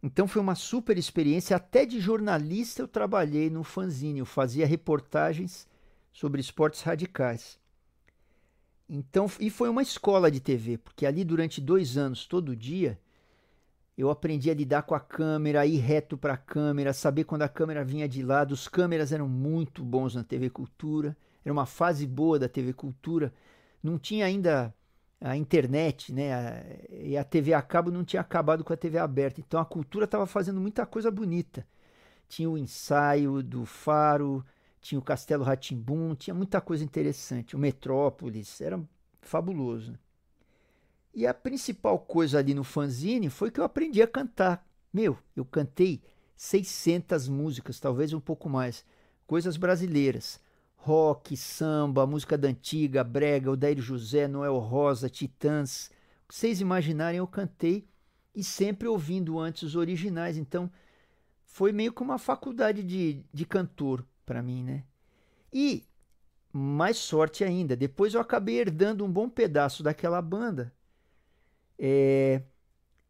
Então 0.00 0.28
foi 0.28 0.40
uma 0.40 0.54
super 0.54 0.96
experiência. 0.96 1.56
Até 1.56 1.84
de 1.84 1.98
jornalista 1.98 2.82
eu 2.82 2.86
trabalhei 2.86 3.50
no 3.50 3.64
fanzine. 3.64 4.20
Eu 4.20 4.26
fazia 4.26 4.64
reportagens 4.64 5.66
sobre 6.12 6.40
esportes 6.40 6.82
radicais. 6.82 7.58
Então, 8.88 9.28
e 9.40 9.50
foi 9.50 9.68
uma 9.68 9.82
escola 9.82 10.30
de 10.30 10.38
TV, 10.38 10.78
porque 10.78 11.04
ali 11.04 11.24
durante 11.24 11.60
dois 11.60 11.96
anos, 11.96 12.26
todo 12.26 12.54
dia, 12.54 12.96
eu 13.98 14.10
aprendi 14.10 14.48
a 14.48 14.54
lidar 14.54 14.82
com 14.82 14.94
a 14.94 15.00
câmera, 15.00 15.66
ir 15.66 15.78
reto 15.78 16.16
para 16.16 16.34
a 16.34 16.36
câmera, 16.36 16.92
saber 16.92 17.24
quando 17.24 17.42
a 17.42 17.48
câmera 17.48 17.84
vinha 17.84 18.08
de 18.08 18.22
lado. 18.22 18.52
Os 18.52 18.68
câmeras 18.68 19.10
eram 19.10 19.28
muito 19.28 19.82
bons 19.84 20.14
na 20.14 20.22
TV 20.22 20.48
Cultura, 20.48 21.16
era 21.44 21.52
uma 21.52 21.66
fase 21.66 22.06
boa 22.06 22.38
da 22.38 22.48
TV 22.48 22.72
Cultura. 22.72 23.34
Não 23.82 23.98
tinha 23.98 24.24
ainda 24.24 24.72
a 25.20 25.36
internet, 25.36 26.12
né? 26.12 26.78
E 26.90 27.16
a 27.16 27.24
TV 27.24 27.52
a 27.52 27.60
cabo 27.60 27.90
não 27.90 28.04
tinha 28.04 28.20
acabado 28.20 28.62
com 28.62 28.72
a 28.72 28.76
TV 28.76 28.98
aberta. 28.98 29.40
Então 29.40 29.58
a 29.58 29.64
cultura 29.64 30.04
estava 30.04 30.26
fazendo 30.26 30.60
muita 30.60 30.86
coisa 30.86 31.10
bonita. 31.10 31.66
Tinha 32.28 32.48
o 32.48 32.56
ensaio 32.56 33.42
do 33.42 33.64
Faro, 33.66 34.44
tinha 34.80 34.98
o 34.98 35.02
Castelo 35.02 35.42
Ratimbum, 35.42 36.14
tinha 36.14 36.34
muita 36.34 36.60
coisa 36.60 36.84
interessante. 36.84 37.56
O 37.56 37.58
Metrópolis, 37.58 38.60
era 38.60 38.80
fabuloso. 39.22 39.98
E 41.18 41.26
a 41.26 41.34
principal 41.34 41.98
coisa 41.98 42.38
ali 42.38 42.54
no 42.54 42.62
fanzine 42.62 43.28
foi 43.28 43.50
que 43.50 43.58
eu 43.58 43.64
aprendi 43.64 44.00
a 44.00 44.06
cantar. 44.06 44.64
Meu, 44.92 45.18
eu 45.34 45.44
cantei 45.44 46.00
600 46.36 47.26
músicas, 47.26 47.80
talvez 47.80 48.12
um 48.12 48.20
pouco 48.20 48.48
mais, 48.48 48.84
coisas 49.26 49.56
brasileiras. 49.56 50.40
Rock, 50.76 51.36
samba, 51.36 52.06
música 52.06 52.38
da 52.38 52.46
antiga, 52.46 53.02
brega, 53.02 53.50
Odair 53.50 53.80
José, 53.80 54.28
Noel 54.28 54.58
Rosa, 54.58 55.10
Titãs. 55.10 55.90
Vocês 56.28 56.60
imaginarem, 56.60 57.18
eu 57.18 57.26
cantei 57.26 57.88
e 58.32 58.44
sempre 58.44 58.86
ouvindo 58.86 59.40
antes 59.40 59.64
os 59.64 59.74
originais. 59.74 60.36
Então, 60.36 60.70
foi 61.42 61.72
meio 61.72 61.92
que 61.92 62.00
uma 62.00 62.18
faculdade 62.18 62.84
de, 62.84 63.24
de 63.34 63.44
cantor 63.44 64.06
para 64.24 64.40
mim, 64.40 64.62
né? 64.62 64.84
E 65.52 65.82
mais 66.52 66.96
sorte 66.96 67.42
ainda, 67.42 67.74
depois 67.74 68.14
eu 68.14 68.20
acabei 68.20 68.60
herdando 68.60 69.04
um 69.04 69.10
bom 69.10 69.28
pedaço 69.28 69.82
daquela 69.82 70.22
banda, 70.22 70.72
é, 71.78 72.42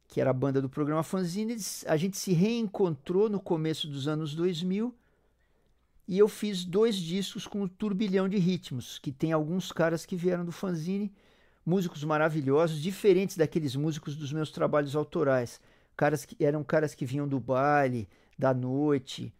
que 0.07 0.21
era 0.21 0.31
a 0.31 0.35
banda 0.35 0.61
do 0.61 0.69
programa 0.69 1.03
Fanzine. 1.03 1.57
A 1.87 1.97
gente 1.97 2.17
se 2.17 2.33
reencontrou 2.33 3.29
no 3.29 3.41
começo 3.41 3.89
dos 3.89 4.09
anos 4.09 4.35
2000 4.35 4.95
e 6.07 6.19
eu 6.19 6.29
fiz 6.29 6.65
dois 6.65 6.97
discos 6.97 7.47
com 7.47 7.63
o 7.63 7.69
Turbilhão 7.69 8.29
de 8.29 8.39
Ritmos, 8.39 8.99
que 8.99 9.13
tem 9.13 9.33
alguns 9.33 9.71
caras 9.71 10.07
que 10.07 10.17
vieram 10.17 10.45
do 10.45 10.53
Fanzine, 10.53 11.13
músicos 11.65 12.03
maravilhosos, 12.03 12.81
diferentes 12.81 13.37
daqueles 13.37 13.77
músicos 13.77 14.17
dos 14.17 14.33
meus 14.33 14.51
trabalhos 14.51 14.97
autorais. 14.97 15.61
Caras 15.97 16.25
que 16.25 16.43
eram 16.43 16.65
caras 16.65 16.95
que 16.95 17.05
vinham 17.05 17.29
do 17.29 17.39
baile, 17.39 18.09
da 18.39 18.55
noite, 18.55 19.35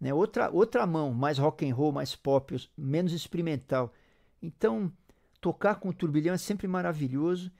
né? 0.00 0.12
Outra, 0.12 0.50
outra 0.50 0.86
mão, 0.86 1.12
mais 1.12 1.38
rock 1.38 1.68
and 1.68 1.74
roll, 1.74 1.92
mais 1.92 2.16
pop, 2.16 2.56
menos 2.76 3.12
experimental. 3.12 3.92
Então, 4.42 4.92
tocar 5.40 5.76
com 5.76 5.88
o 5.88 5.94
turbilhão 5.94 6.34
é 6.34 6.38
sempre 6.38 6.66
maravilhoso. 6.66 7.50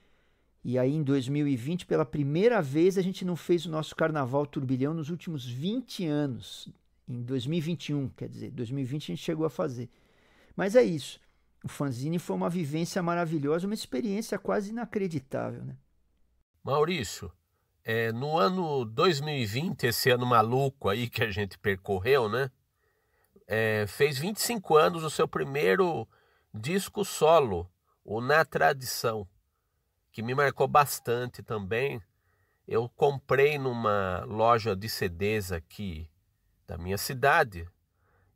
E 0.65 0.79
aí, 0.79 0.93
em 0.93 1.03
2020, 1.03 1.87
pela 1.87 2.05
primeira 2.05 2.61
vez, 2.61 2.99
a 2.99 3.03
gente 3.03 3.25
não 3.25 3.37
fez 3.37 3.65
o 3.65 3.71
nosso 3.71 3.95
carnaval 3.95 4.45
turbilhão 4.47 4.93
nos 4.93 5.09
últimos 5.09 5.49
20 5.49 6.05
anos. 6.07 6.69
Em 7.09 7.23
2021, 7.23 8.09
quer 8.11 8.29
dizer, 8.29 8.51
2020 8.51 9.03
a 9.03 9.07
gente 9.15 9.25
chegou 9.25 9.47
a 9.47 9.51
fazer. 9.51 9.89
Mas 10.55 10.75
é 10.75 10.83
isso. 10.83 11.21
O 11.65 11.69
fanzine 11.69 12.19
foi 12.19 12.37
uma 12.37 12.51
vivência 12.51 13.03
maravilhosa, 13.03 13.67
uma 13.67 13.75
experiência 13.75 14.39
quase 14.39 14.71
inacreditável, 14.71 15.65
né? 15.65 15.77
Maurício, 16.63 17.33
é, 17.85 18.13
no 18.13 18.37
ano 18.37 18.85
2020, 18.85 19.85
esse 19.85 20.11
ano 20.11 20.27
maluco 20.27 20.89
aí 20.89 21.09
que 21.09 21.25
a 21.25 21.31
gente 21.31 21.59
percorreu, 21.59 22.29
né? 22.29 22.51
É, 23.47 23.87
fez 23.89 24.19
25 24.19 24.77
anos 24.77 25.03
o 25.03 25.09
seu 25.09 25.27
primeiro 25.27 26.07
disco 26.53 27.05
solo, 27.05 27.71
o 28.05 28.21
Na 28.21 28.45
Tradição, 28.45 29.27
que 30.13 30.23
me 30.23 30.35
marcou 30.35 30.67
bastante 30.67 31.43
também. 31.43 32.03
Eu 32.67 32.89
comprei 32.89 33.59
numa 33.59 34.25
loja 34.25 34.77
de 34.77 34.89
CDs 34.89 35.53
aqui 35.53 36.09
da 36.67 36.77
minha 36.77 36.99
cidade 36.99 37.67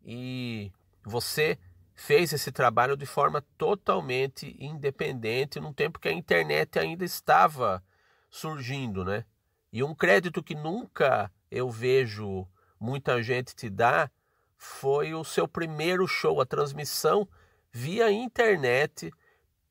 e 0.05 0.73
você 1.05 1.59
fez 1.95 2.33
esse 2.33 2.50
trabalho 2.50 2.97
de 2.97 3.07
forma 3.07 3.43
totalmente 3.57 4.57
independente, 4.59 5.61
num 5.61 5.73
tempo 5.73 5.99
que 5.99 6.09
a 6.09 6.12
internet 6.12 6.79
ainda 6.79 7.05
estava 7.05 7.83
surgindo, 8.31 9.05
né? 9.05 9.25
E 9.73 9.83
um 9.83 9.95
crédito 9.95 10.43
que 10.43 10.55
nunca 10.55 11.31
eu 11.50 11.71
vejo 11.71 12.49
muita 12.81 13.23
gente 13.23 13.55
te 13.55 13.69
dar 13.69 14.11
foi 14.57 15.14
o 15.14 15.25
seu 15.25 15.47
primeiro 15.47 16.07
show, 16.07 16.41
a 16.41 16.47
transmissão 16.47 17.29
via 17.71 18.11
internet 18.11 19.12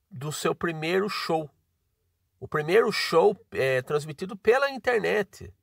do 0.09 0.31
seu 0.31 0.53
primeiro 0.53 1.09
show. 1.09 1.49
O 2.41 2.47
primeiro 2.47 2.91
show 2.91 3.37
é 3.51 3.83
transmitido 3.83 4.35
pela 4.35 4.71
internet 4.71 5.53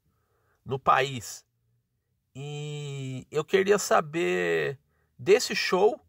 no 0.64 0.78
país. 0.78 1.44
E 2.36 3.26
eu 3.32 3.44
queria 3.44 3.80
saber 3.80 4.78
desse 5.18 5.56
show 5.56 6.00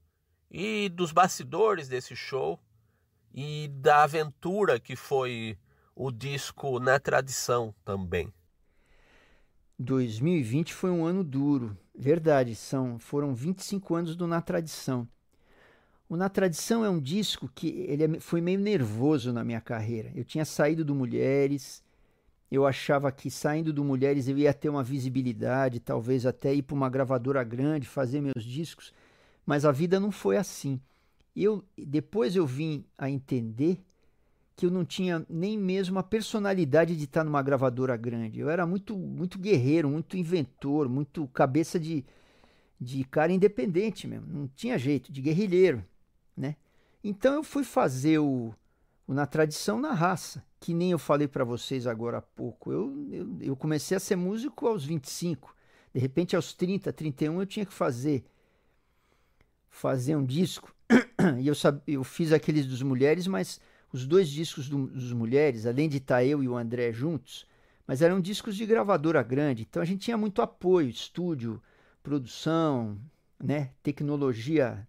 e 0.52 0.88
dos 0.90 1.12
bastidores 1.12 1.88
desse 1.88 2.16
show 2.16 2.60
e 3.34 3.68
da 3.68 4.04
aventura 4.04 4.80
que 4.80 4.96
foi 4.96 5.58
o 5.96 6.12
disco 6.12 6.80
Na 6.80 7.00
Tradição 7.00 7.74
também. 7.84 8.32
2020 9.80 10.72
foi 10.72 10.92
um 10.92 11.04
ano 11.04 11.24
duro, 11.24 11.76
verdade, 11.98 12.54
são 12.54 13.00
foram 13.00 13.34
25 13.34 13.96
anos 13.96 14.16
do 14.16 14.28
Na 14.28 14.40
Tradição. 14.40 15.10
O 16.10 16.18
Na 16.18 16.28
Tradição 16.28 16.84
é 16.84 16.90
um 16.90 17.00
disco 17.00 17.48
que 17.54 17.68
ele 17.88 18.04
é 18.04 18.20
foi 18.20 18.42
meio 18.42 18.60
nervoso 18.60 19.32
na 19.32 19.44
minha 19.44 19.62
carreira. 19.62 20.12
Eu 20.16 20.26
tinha 20.26 20.44
saído 20.44 20.84
do 20.84 20.96
Mulheres, 20.96 21.84
eu 22.52 22.66
achava 22.66 23.12
que 23.12 23.30
saindo 23.30 23.72
do 23.72 23.84
Mulheres 23.84 24.28
eu 24.28 24.36
ia 24.36 24.52
ter 24.52 24.70
uma 24.70 24.84
visibilidade, 24.84 25.80
talvez 25.80 26.26
até 26.26 26.52
ir 26.52 26.64
para 26.64 26.76
uma 26.76 26.90
gravadora 26.90 27.44
grande, 27.44 27.88
fazer 27.88 28.22
meus 28.22 28.44
discos, 28.44 28.92
mas 29.46 29.66
a 29.66 29.72
vida 29.72 30.00
não 30.00 30.12
foi 30.12 30.38
assim. 30.38 30.82
Eu 31.36 31.64
depois 31.78 32.36
eu 32.36 32.46
vim 32.48 32.84
a 32.98 33.08
entender 33.08 33.80
que 34.56 34.66
eu 34.66 34.72
não 34.72 34.84
tinha 34.84 35.26
nem 35.30 35.58
mesmo 35.58 36.00
a 36.00 36.04
personalidade 36.04 36.96
de 36.96 37.04
estar 37.06 37.24
numa 37.24 37.44
gravadora 37.44 37.96
grande. 37.96 38.40
Eu 38.40 38.50
era 38.50 38.66
muito 38.66 38.98
muito 38.98 39.38
guerreiro, 39.38 39.90
muito 39.90 40.18
inventor, 40.18 40.90
muito 40.90 41.28
cabeça 41.28 41.80
de 41.80 42.04
de 42.82 43.04
cara 43.04 43.32
independente 43.32 44.08
mesmo. 44.08 44.28
Não 44.28 44.48
tinha 44.48 44.78
jeito, 44.78 45.12
de 45.12 45.22
guerrilheiro, 45.22 45.84
né? 46.40 46.56
Então 47.04 47.36
eu 47.36 47.44
fui 47.44 47.64
fazer 47.64 48.20
o, 48.20 48.54
o 49.06 49.14
na 49.14 49.26
tradição 49.26 49.80
na 49.80 49.92
raça 49.92 50.44
que 50.60 50.74
nem 50.74 50.92
eu 50.92 51.00
falei 51.00 51.28
para 51.28 51.44
vocês 51.44 51.88
agora 51.88 52.18
há 52.18 52.22
pouco. 52.22 52.72
Eu, 52.72 53.08
eu, 53.12 53.38
eu, 53.42 53.56
comecei 53.56 53.96
a 53.96 54.00
ser 54.00 54.16
músico 54.16 54.68
aos 54.68 54.84
25. 54.84 55.56
De 55.94 56.00
repente, 56.00 56.36
aos 56.36 56.54
30, 56.54 56.92
31, 56.92 57.40
eu 57.40 57.46
tinha 57.46 57.66
que 57.66 57.74
fazer 57.74 58.24
fazer 59.70 60.16
um 60.16 60.26
disco. 60.26 60.74
e 61.40 61.48
eu, 61.48 61.54
eu 61.88 62.04
fiz 62.04 62.34
aqueles 62.34 62.66
dos 62.66 62.82
Mulheres, 62.82 63.28
mas 63.28 63.62
os 63.94 64.06
dois 64.06 64.30
discos 64.30 64.68
do, 64.68 64.88
dos 64.88 65.14
Mulheres, 65.14 65.66
além 65.66 65.88
de 65.88 65.98
estar 65.98 66.24
eu 66.24 66.44
e 66.44 66.48
o 66.48 66.58
André 66.58 66.92
juntos, 66.92 67.46
mas 67.88 68.02
eram 68.02 68.20
discos 68.20 68.56
de 68.56 68.66
gravadora 68.66 69.24
grande. 69.24 69.66
Então 69.68 69.82
a 69.82 69.86
gente 69.86 70.02
tinha 70.02 70.18
muito 70.18 70.42
apoio, 70.42 70.90
estúdio, 70.90 71.62
produção, 72.04 73.00
né, 73.42 73.72
tecnologia. 73.82 74.88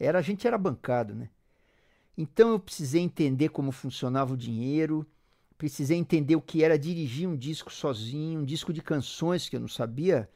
Era 0.00 0.18
a 0.18 0.22
gente 0.22 0.46
era 0.46 0.56
bancado, 0.56 1.14
né? 1.14 1.28
Então 2.16 2.50
eu 2.52 2.58
precisei 2.58 3.02
entender 3.02 3.50
como 3.50 3.70
funcionava 3.70 4.32
o 4.32 4.36
dinheiro, 4.36 5.06
precisei 5.58 5.98
entender 5.98 6.34
o 6.36 6.40
que 6.40 6.64
era 6.64 6.78
dirigir 6.78 7.28
um 7.28 7.36
disco 7.36 7.70
sozinho, 7.70 8.40
um 8.40 8.44
disco 8.44 8.72
de 8.72 8.80
canções 8.80 9.46
que 9.46 9.56
eu 9.56 9.60
não 9.60 9.68
sabia. 9.68 10.28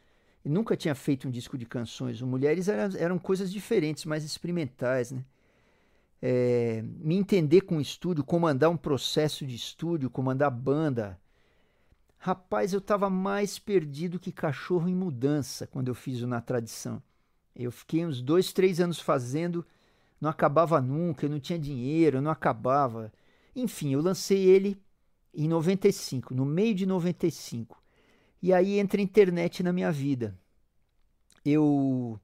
Eu 0.45 0.51
nunca 0.51 0.77
tinha 0.77 0.95
feito 0.95 1.27
um 1.27 1.31
disco 1.31 1.57
de 1.57 1.65
canções. 1.65 2.21
O 2.21 2.27
Mulheres 2.27 2.69
eram, 2.69 2.97
eram 2.99 3.19
coisas 3.19 3.51
diferentes, 3.51 4.05
mais 4.05 4.23
experimentais, 4.23 5.11
né? 5.11 5.25
É, 6.21 6.83
me 6.83 7.17
entender 7.17 7.63
com 7.63 7.79
o 7.79 7.81
estúdio, 7.81 8.25
comandar 8.25 8.71
um 8.71 8.77
processo 8.77 9.47
de 9.47 9.55
estúdio, 9.55 10.11
comandar 10.11 10.51
banda. 10.51 11.19
Rapaz, 12.19 12.73
eu 12.73 12.79
estava 12.79 13.11
mais 13.11 13.59
perdido 13.59 14.19
que 14.19 14.33
cachorro 14.33 14.89
em 14.89 14.95
mudança 14.95 15.67
quando 15.67 15.89
eu 15.89 15.95
fiz 15.95 16.23
o 16.23 16.27
Na 16.27 16.41
Tradição. 16.41 17.03
Eu 17.55 17.71
fiquei 17.71 18.05
uns 18.05 18.21
dois, 18.21 18.53
três 18.53 18.81
anos 18.81 18.99
fazendo 18.99 19.65
não 20.21 20.31
acabava 20.31 20.81
nunca, 20.81 21.27
eu 21.27 21.31
não 21.31 21.39
tinha 21.39 21.59
dinheiro, 21.59 22.23
não 22.23 22.31
acabava. 22.31 23.13
Enfim, 23.55 23.93
eu 23.93 24.01
lancei 24.01 24.45
ele 24.45 24.81
em 25.35 25.47
95, 25.47 26.35
no 26.35 26.45
meio 26.45 26.75
de 26.75 26.87
95. 26.87 27.83
E 28.43 28.53
aí 28.53 28.79
entra 28.79 29.01
a 29.01 29.05
internet 29.05 29.63
na 29.63 29.73
minha 29.73 29.93
vida. 29.93 30.39
Eu 31.45 32.19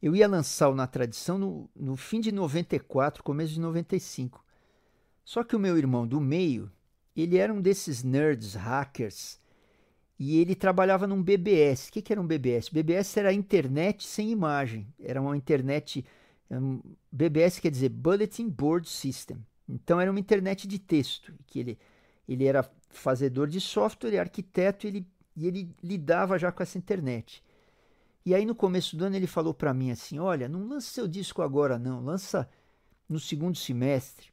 eu 0.00 0.16
ia 0.16 0.26
lançar 0.26 0.68
o 0.68 0.74
Na 0.74 0.86
Tradição 0.86 1.38
no, 1.38 1.70
no 1.76 1.96
fim 1.96 2.20
de 2.20 2.32
94, 2.32 3.22
começo 3.22 3.52
de 3.52 3.60
95. 3.60 4.44
Só 5.24 5.44
que 5.44 5.54
o 5.54 5.60
meu 5.60 5.78
irmão 5.78 6.06
do 6.06 6.20
meio, 6.20 6.72
ele 7.14 7.36
era 7.36 7.52
um 7.52 7.60
desses 7.60 8.02
nerds, 8.02 8.54
hackers, 8.54 9.38
e 10.24 10.38
ele 10.38 10.54
trabalhava 10.54 11.04
num 11.04 11.20
BBS. 11.20 11.88
O 11.88 11.92
que, 11.94 12.00
que 12.00 12.12
era 12.12 12.22
um 12.22 12.26
BBS? 12.26 12.68
BBS 12.68 13.16
era 13.16 13.32
internet 13.32 14.06
sem 14.06 14.30
imagem. 14.30 14.86
Era 15.00 15.20
uma 15.20 15.36
internet 15.36 16.04
BBS 17.10 17.58
quer 17.58 17.72
dizer 17.72 17.88
Bulletin 17.88 18.48
Board 18.48 18.88
System. 18.88 19.44
Então 19.68 20.00
era 20.00 20.12
uma 20.12 20.20
internet 20.20 20.68
de 20.68 20.78
texto, 20.78 21.34
que 21.44 21.58
ele, 21.58 21.78
ele 22.28 22.44
era 22.44 22.64
fazedor 22.88 23.48
de 23.48 23.60
software, 23.60 24.20
arquiteto, 24.20 24.86
ele, 24.86 25.04
e 25.36 25.48
ele 25.48 25.74
lidava 25.82 26.38
já 26.38 26.52
com 26.52 26.62
essa 26.62 26.78
internet. 26.78 27.42
E 28.24 28.32
aí 28.32 28.46
no 28.46 28.54
começo 28.54 28.96
do 28.96 29.04
ano 29.04 29.16
ele 29.16 29.26
falou 29.26 29.52
para 29.52 29.74
mim 29.74 29.90
assim: 29.90 30.20
"Olha, 30.20 30.48
não 30.48 30.68
lança 30.68 30.88
seu 30.88 31.08
disco 31.08 31.42
agora 31.42 31.80
não, 31.80 32.00
lança 32.00 32.48
no 33.08 33.18
segundo 33.18 33.58
semestre, 33.58 34.28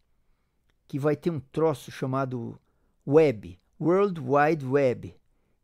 que 0.87 0.99
vai 0.99 1.15
ter 1.15 1.31
um 1.31 1.39
troço 1.39 1.89
chamado 1.89 2.61
Web, 3.07 3.59
World 3.81 4.21
Wide 4.21 4.65
Web, 4.67 5.18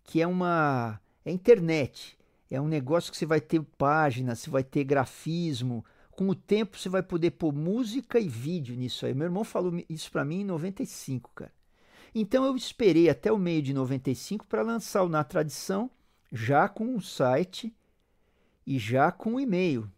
que 0.05 0.21
é 0.21 0.27
uma 0.27 0.99
é 1.25 1.31
internet, 1.31 2.17
é 2.49 2.61
um 2.61 2.67
negócio 2.67 3.11
que 3.11 3.17
você 3.17 3.25
vai 3.25 3.41
ter 3.41 3.61
páginas, 3.77 4.39
você 4.39 4.49
vai 4.49 4.63
ter 4.63 4.83
grafismo, 4.83 5.83
com 6.11 6.29
o 6.29 6.35
tempo 6.35 6.77
você 6.77 6.87
vai 6.87 7.03
poder 7.03 7.31
pôr 7.31 7.51
música 7.53 8.19
e 8.19 8.29
vídeo 8.29 8.75
nisso 8.75 9.05
aí. 9.05 9.13
Meu 9.13 9.25
irmão 9.25 9.43
falou 9.43 9.73
isso 9.89 10.11
para 10.11 10.23
mim 10.23 10.41
em 10.41 10.45
95, 10.45 11.31
cara. 11.35 11.51
Então 12.13 12.45
eu 12.45 12.55
esperei 12.55 13.09
até 13.09 13.31
o 13.31 13.37
meio 13.37 13.61
de 13.61 13.73
95 13.73 14.45
para 14.45 14.61
lançar 14.61 15.03
o 15.03 15.09
Na 15.09 15.23
Tradição, 15.23 15.91
já 16.31 16.69
com 16.69 16.95
o 16.95 17.01
site 17.01 17.75
e 18.65 18.79
já 18.79 19.11
com 19.11 19.35
o 19.35 19.39
e-mail. 19.39 19.91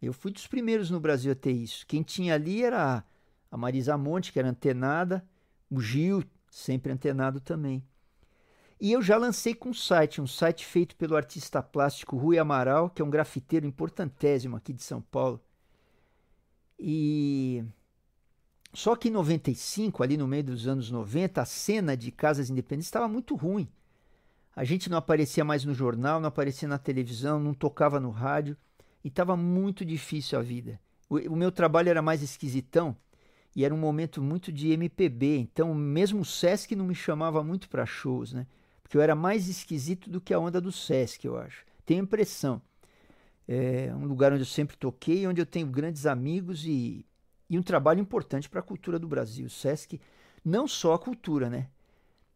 Eu 0.00 0.12
fui 0.12 0.30
dos 0.30 0.46
primeiros 0.46 0.90
no 0.90 1.00
Brasil 1.00 1.32
a 1.32 1.34
ter 1.34 1.52
isso. 1.52 1.84
Quem 1.86 2.02
tinha 2.02 2.34
ali 2.34 2.62
era 2.62 3.02
a 3.50 3.56
Marisa 3.56 3.98
Monte, 3.98 4.32
que 4.32 4.38
era 4.38 4.48
antenada, 4.48 5.24
o 5.68 5.80
Gil, 5.80 6.22
sempre 6.50 6.92
antenado 6.92 7.40
também. 7.40 7.82
E 8.80 8.92
eu 8.92 9.00
já 9.00 9.16
lancei 9.16 9.54
com 9.54 9.70
um 9.70 9.74
site, 9.74 10.20
um 10.20 10.26
site 10.26 10.66
feito 10.66 10.96
pelo 10.96 11.16
artista 11.16 11.62
plástico 11.62 12.16
Rui 12.16 12.38
Amaral, 12.38 12.90
que 12.90 13.00
é 13.00 13.04
um 13.04 13.10
grafiteiro 13.10 13.66
importantésimo 13.66 14.56
aqui 14.56 14.72
de 14.72 14.82
São 14.82 15.00
Paulo. 15.00 15.40
E 16.78 17.64
só 18.72 18.96
que 18.96 19.08
em 19.08 19.12
95, 19.12 20.02
ali 20.02 20.16
no 20.16 20.26
meio 20.26 20.42
dos 20.42 20.66
anos 20.66 20.90
90, 20.90 21.40
a 21.40 21.44
cena 21.44 21.96
de 21.96 22.10
casas 22.10 22.50
independentes 22.50 22.88
estava 22.88 23.06
muito 23.06 23.36
ruim. 23.36 23.68
A 24.56 24.64
gente 24.64 24.90
não 24.90 24.98
aparecia 24.98 25.44
mais 25.44 25.64
no 25.64 25.72
jornal, 25.72 26.20
não 26.20 26.28
aparecia 26.28 26.68
na 26.68 26.78
televisão, 26.78 27.38
não 27.38 27.54
tocava 27.54 28.00
no 28.00 28.10
rádio 28.10 28.56
e 29.04 29.08
estava 29.08 29.36
muito 29.36 29.84
difícil 29.84 30.38
a 30.38 30.42
vida. 30.42 30.80
O, 31.08 31.18
o, 31.18 31.36
meu 31.36 31.52
trabalho 31.52 31.88
era 31.88 32.02
mais 32.02 32.22
esquisitão 32.22 32.96
e 33.54 33.64
era 33.64 33.74
um 33.74 33.78
momento 33.78 34.20
muito 34.20 34.52
de 34.52 34.72
MPB, 34.72 35.38
então 35.38 35.72
mesmo 35.74 36.20
o 36.20 36.24
Sesc 36.24 36.74
não 36.74 36.86
me 36.86 36.94
chamava 36.94 37.42
muito 37.44 37.68
para 37.68 37.86
shows, 37.86 38.32
né? 38.32 38.46
Porque 38.84 38.96
eu 38.96 39.02
era 39.02 39.16
mais 39.16 39.48
esquisito 39.48 40.08
do 40.08 40.20
que 40.20 40.32
a 40.32 40.38
onda 40.38 40.60
do 40.60 40.70
Sesc, 40.70 41.26
eu 41.26 41.36
acho. 41.36 41.64
Tenho 41.84 42.04
impressão. 42.04 42.62
É 43.48 43.92
um 43.94 44.06
lugar 44.06 44.32
onde 44.32 44.42
eu 44.42 44.46
sempre 44.46 44.76
toquei, 44.76 45.26
onde 45.26 45.40
eu 45.40 45.46
tenho 45.46 45.66
grandes 45.66 46.06
amigos 46.06 46.64
e, 46.64 47.04
e 47.50 47.58
um 47.58 47.62
trabalho 47.62 48.00
importante 48.00 48.48
para 48.48 48.60
a 48.60 48.62
cultura 48.62 48.98
do 48.98 49.08
Brasil. 49.08 49.46
O 49.46 49.50
SESC, 49.50 50.00
não 50.44 50.68
só 50.68 50.94
a 50.94 50.98
cultura, 50.98 51.50
né? 51.50 51.68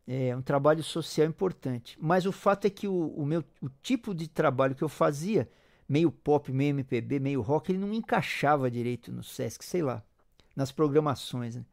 É 0.07 0.35
um 0.35 0.43
trabalho 0.43 0.83
social 0.83 1.27
importante. 1.27 1.97
Mas 2.01 2.25
o 2.25 2.33
fato 2.33 2.67
é 2.67 2.71
que 2.71 2.89
o, 2.89 3.09
o 3.09 3.27
meu 3.27 3.45
o 3.61 3.69
tipo 3.83 4.15
de 4.15 4.27
trabalho 4.27 4.75
que 4.75 4.83
eu 4.83 4.89
fazia, 4.89 5.49
meio 5.87 6.11
pop, 6.11 6.51
meio 6.51 6.71
MPB, 6.71 7.21
meio 7.21 7.43
rock, 7.43 7.71
ele 7.71 7.79
não 7.79 7.93
encaixava 7.93 8.71
direito 8.71 9.13
no 9.13 9.23
SESC, 9.23 9.63
sei 9.63 9.83
lá, 9.83 10.03
nas 10.57 10.73
programações. 10.73 11.57
Né? 11.57 11.65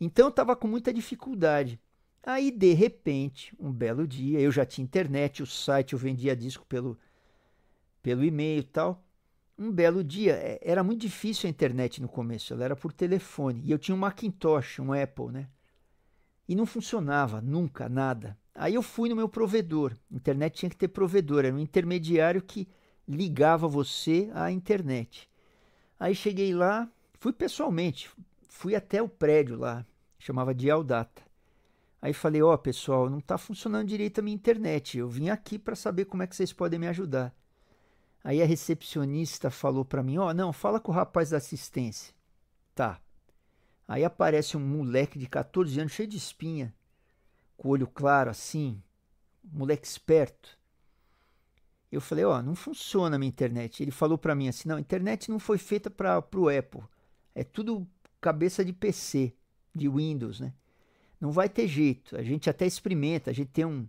Então 0.00 0.26
eu 0.26 0.30
estava 0.30 0.56
com 0.56 0.66
muita 0.66 0.92
dificuldade. 0.92 1.78
Aí, 2.22 2.50
de 2.50 2.72
repente, 2.72 3.54
um 3.58 3.72
belo 3.72 4.06
dia, 4.06 4.40
eu 4.40 4.52
já 4.52 4.64
tinha 4.66 4.84
internet, 4.84 5.42
o 5.42 5.46
site, 5.46 5.94
eu 5.94 5.98
vendia 5.98 6.36
disco 6.36 6.66
pelo 6.66 6.98
pelo 8.02 8.24
e-mail 8.24 8.60
e 8.60 8.64
tal. 8.64 9.04
Um 9.58 9.70
belo 9.70 10.02
dia, 10.02 10.32
é, 10.34 10.58
era 10.62 10.82
muito 10.82 11.00
difícil 11.02 11.46
a 11.46 11.50
internet 11.50 12.00
no 12.00 12.08
começo, 12.08 12.54
ela 12.54 12.64
era 12.64 12.76
por 12.76 12.92
telefone. 12.92 13.62
E 13.64 13.70
eu 13.70 13.78
tinha 13.78 13.94
um 13.94 13.98
Macintosh, 13.98 14.78
um 14.80 14.92
Apple, 14.92 15.32
né? 15.32 15.48
E 16.48 16.54
não 16.54 16.66
funcionava 16.66 17.40
nunca, 17.40 17.88
nada. 17.88 18.38
Aí 18.54 18.74
eu 18.74 18.82
fui 18.82 19.08
no 19.08 19.16
meu 19.16 19.28
provedor. 19.28 19.94
Internet 20.10 20.58
tinha 20.58 20.70
que 20.70 20.76
ter 20.76 20.88
provedor, 20.88 21.44
era 21.44 21.54
um 21.54 21.58
intermediário 21.58 22.42
que 22.42 22.68
ligava 23.06 23.68
você 23.68 24.30
à 24.34 24.50
internet. 24.50 25.28
Aí 25.98 26.14
cheguei 26.14 26.54
lá, 26.54 26.90
fui 27.18 27.32
pessoalmente, 27.32 28.10
fui 28.48 28.74
até 28.74 29.02
o 29.02 29.08
prédio 29.08 29.58
lá, 29.58 29.84
chamava 30.18 30.54
Dialdata. 30.54 31.29
Aí 32.02 32.14
falei, 32.14 32.42
ó, 32.42 32.54
oh, 32.54 32.58
pessoal, 32.58 33.10
não 33.10 33.18
está 33.18 33.36
funcionando 33.36 33.88
direito 33.88 34.20
a 34.20 34.22
minha 34.22 34.34
internet. 34.34 34.98
Eu 34.98 35.08
vim 35.08 35.28
aqui 35.28 35.58
para 35.58 35.76
saber 35.76 36.06
como 36.06 36.22
é 36.22 36.26
que 36.26 36.34
vocês 36.34 36.52
podem 36.52 36.78
me 36.78 36.88
ajudar. 36.88 37.34
Aí 38.24 38.42
a 38.42 38.46
recepcionista 38.46 39.50
falou 39.50 39.84
para 39.84 40.02
mim, 40.02 40.18
ó, 40.18 40.28
oh, 40.28 40.34
não, 40.34 40.52
fala 40.52 40.80
com 40.80 40.92
o 40.92 40.94
rapaz 40.94 41.30
da 41.30 41.36
assistência. 41.36 42.14
Tá. 42.74 43.00
Aí 43.86 44.04
aparece 44.04 44.56
um 44.56 44.60
moleque 44.60 45.18
de 45.18 45.26
14 45.26 45.78
anos, 45.80 45.92
cheio 45.92 46.08
de 46.08 46.16
espinha, 46.16 46.74
com 47.56 47.68
o 47.68 47.72
olho 47.72 47.86
claro 47.86 48.30
assim, 48.30 48.82
moleque 49.42 49.86
esperto. 49.86 50.58
Eu 51.90 52.00
falei, 52.00 52.24
ó, 52.24 52.38
oh, 52.38 52.42
não 52.42 52.54
funciona 52.54 53.16
a 53.16 53.18
minha 53.18 53.28
internet. 53.28 53.82
Ele 53.82 53.90
falou 53.90 54.16
para 54.16 54.34
mim 54.34 54.48
assim, 54.48 54.68
não, 54.68 54.76
a 54.76 54.80
internet 54.80 55.30
não 55.30 55.38
foi 55.38 55.58
feita 55.58 55.90
para 55.90 56.24
o 56.34 56.48
Apple. 56.48 56.82
É 57.34 57.42
tudo 57.42 57.86
cabeça 58.20 58.64
de 58.64 58.72
PC, 58.72 59.34
de 59.74 59.88
Windows, 59.88 60.40
né? 60.40 60.54
Não 61.20 61.30
vai 61.30 61.48
ter 61.48 61.68
jeito. 61.68 62.16
A 62.16 62.22
gente 62.22 62.48
até 62.48 62.66
experimenta, 62.66 63.30
a 63.30 63.34
gente 63.34 63.50
tem 63.50 63.64
um, 63.64 63.86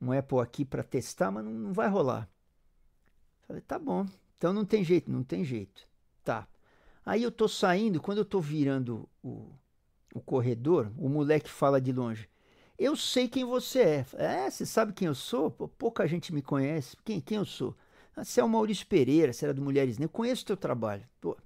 um 0.00 0.12
Apple 0.12 0.38
aqui 0.38 0.64
para 0.64 0.82
testar, 0.82 1.30
mas 1.30 1.44
não, 1.44 1.52
não 1.52 1.72
vai 1.72 1.88
rolar. 1.88 2.28
Falei, 3.46 3.62
tá 3.62 3.78
bom. 3.78 4.06
Então 4.38 4.52
não 4.52 4.64
tem 4.64 4.84
jeito, 4.84 5.10
não 5.10 5.22
tem 5.22 5.44
jeito. 5.44 5.86
Tá. 6.22 6.46
Aí 7.04 7.22
eu 7.22 7.30
tô 7.30 7.48
saindo, 7.48 8.00
quando 8.00 8.18
eu 8.18 8.24
tô 8.24 8.40
virando 8.40 9.08
o, 9.22 9.50
o 10.14 10.20
corredor, 10.20 10.90
o 10.96 11.08
moleque 11.08 11.50
fala 11.50 11.80
de 11.80 11.92
longe. 11.92 12.28
Eu 12.78 12.96
sei 12.96 13.28
quem 13.28 13.44
você 13.44 13.80
é. 13.80 14.06
É, 14.14 14.50
você 14.50 14.64
sabe 14.66 14.92
quem 14.92 15.06
eu 15.06 15.14
sou? 15.14 15.50
Pouca 15.50 16.06
gente 16.06 16.32
me 16.32 16.42
conhece. 16.42 16.96
Quem, 17.04 17.20
quem 17.20 17.38
eu 17.38 17.44
sou? 17.44 17.76
Ah, 18.16 18.24
você 18.24 18.40
é 18.40 18.44
o 18.44 18.48
Maurício 18.48 18.86
Pereira, 18.86 19.32
você 19.32 19.44
era 19.44 19.54
do 19.54 19.62
Mulheres 19.62 19.98
Negras. 19.98 20.12
Eu 20.12 20.16
conheço 20.16 20.42
o 20.42 20.46
teu 20.46 20.56
trabalho. 20.56 21.04
Pô. 21.20 21.36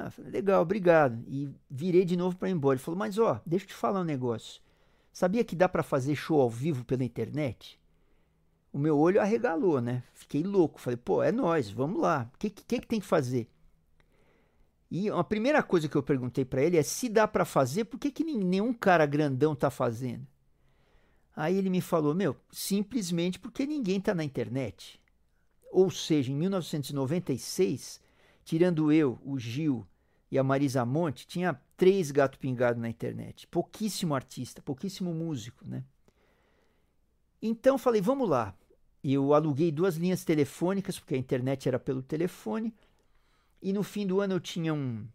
Ah, 0.00 0.10
falei, 0.10 0.30
legal, 0.30 0.62
obrigado. 0.62 1.24
E 1.26 1.50
virei 1.68 2.04
de 2.04 2.16
novo 2.16 2.36
para 2.36 2.48
ir 2.48 2.52
embora. 2.52 2.76
Ele 2.76 2.84
falou, 2.84 2.96
mas 2.96 3.18
ó, 3.18 3.40
deixa 3.44 3.64
eu 3.64 3.68
te 3.68 3.74
falar 3.74 4.00
um 4.00 4.04
negócio. 4.04 4.62
Sabia 5.12 5.42
que 5.42 5.56
dá 5.56 5.68
para 5.68 5.82
fazer 5.82 6.14
show 6.14 6.40
ao 6.40 6.48
vivo 6.48 6.84
pela 6.84 7.02
internet? 7.02 7.80
O 8.72 8.78
meu 8.78 8.96
olho 8.96 9.20
arregalou, 9.20 9.80
né? 9.80 10.04
Fiquei 10.14 10.44
louco. 10.44 10.80
Falei, 10.80 10.96
pô, 10.96 11.20
é 11.20 11.32
nós, 11.32 11.68
vamos 11.68 12.00
lá. 12.00 12.30
O 12.32 12.38
que, 12.38 12.48
que, 12.48 12.80
que 12.80 12.86
tem 12.86 13.00
que 13.00 13.06
fazer? 13.06 13.50
E 14.88 15.10
a 15.10 15.24
primeira 15.24 15.62
coisa 15.64 15.88
que 15.88 15.96
eu 15.96 16.02
perguntei 16.02 16.44
para 16.44 16.62
ele 16.62 16.76
é 16.76 16.82
se 16.84 17.08
dá 17.08 17.26
para 17.26 17.44
fazer, 17.44 17.84
por 17.86 17.98
que, 17.98 18.12
que 18.12 18.22
nenhum 18.22 18.72
cara 18.72 19.04
grandão 19.04 19.54
tá 19.54 19.68
fazendo? 19.68 20.24
Aí 21.34 21.56
ele 21.56 21.70
me 21.70 21.80
falou, 21.80 22.14
meu, 22.14 22.36
simplesmente 22.52 23.38
porque 23.38 23.66
ninguém 23.66 24.00
tá 24.00 24.14
na 24.14 24.22
internet. 24.22 25.00
Ou 25.72 25.90
seja, 25.90 26.30
em 26.30 26.36
1996, 26.36 28.00
tirando 28.48 28.90
eu, 28.90 29.18
o 29.22 29.38
Gil 29.38 29.86
e 30.30 30.38
a 30.38 30.42
Marisa 30.42 30.82
Monte, 30.82 31.26
tinha 31.26 31.60
três 31.76 32.10
gato 32.10 32.38
pingado 32.38 32.80
na 32.80 32.88
internet. 32.88 33.46
Pouquíssimo 33.46 34.14
artista, 34.14 34.62
pouquíssimo 34.62 35.12
músico, 35.12 35.68
né? 35.68 35.84
Então 37.42 37.76
falei, 37.76 38.00
vamos 38.00 38.26
lá. 38.26 38.56
Eu 39.04 39.34
aluguei 39.34 39.70
duas 39.70 39.96
linhas 39.96 40.24
telefônicas, 40.24 40.98
porque 40.98 41.14
a 41.14 41.18
internet 41.18 41.68
era 41.68 41.78
pelo 41.78 42.02
telefone. 42.02 42.74
E 43.60 43.70
no 43.70 43.82
fim 43.82 44.06
do 44.06 44.18
ano 44.18 44.36
eu 44.36 44.40
tinha 44.40 44.72
um, 44.72 45.06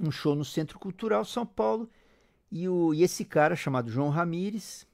um 0.00 0.10
show 0.10 0.34
no 0.34 0.44
Centro 0.44 0.78
Cultural 0.78 1.26
São 1.26 1.44
Paulo. 1.44 1.86
E, 2.50 2.66
o, 2.66 2.94
e 2.94 3.02
esse 3.02 3.26
cara, 3.26 3.56
chamado 3.56 3.90
João 3.90 4.08
Ramires, 4.08 4.86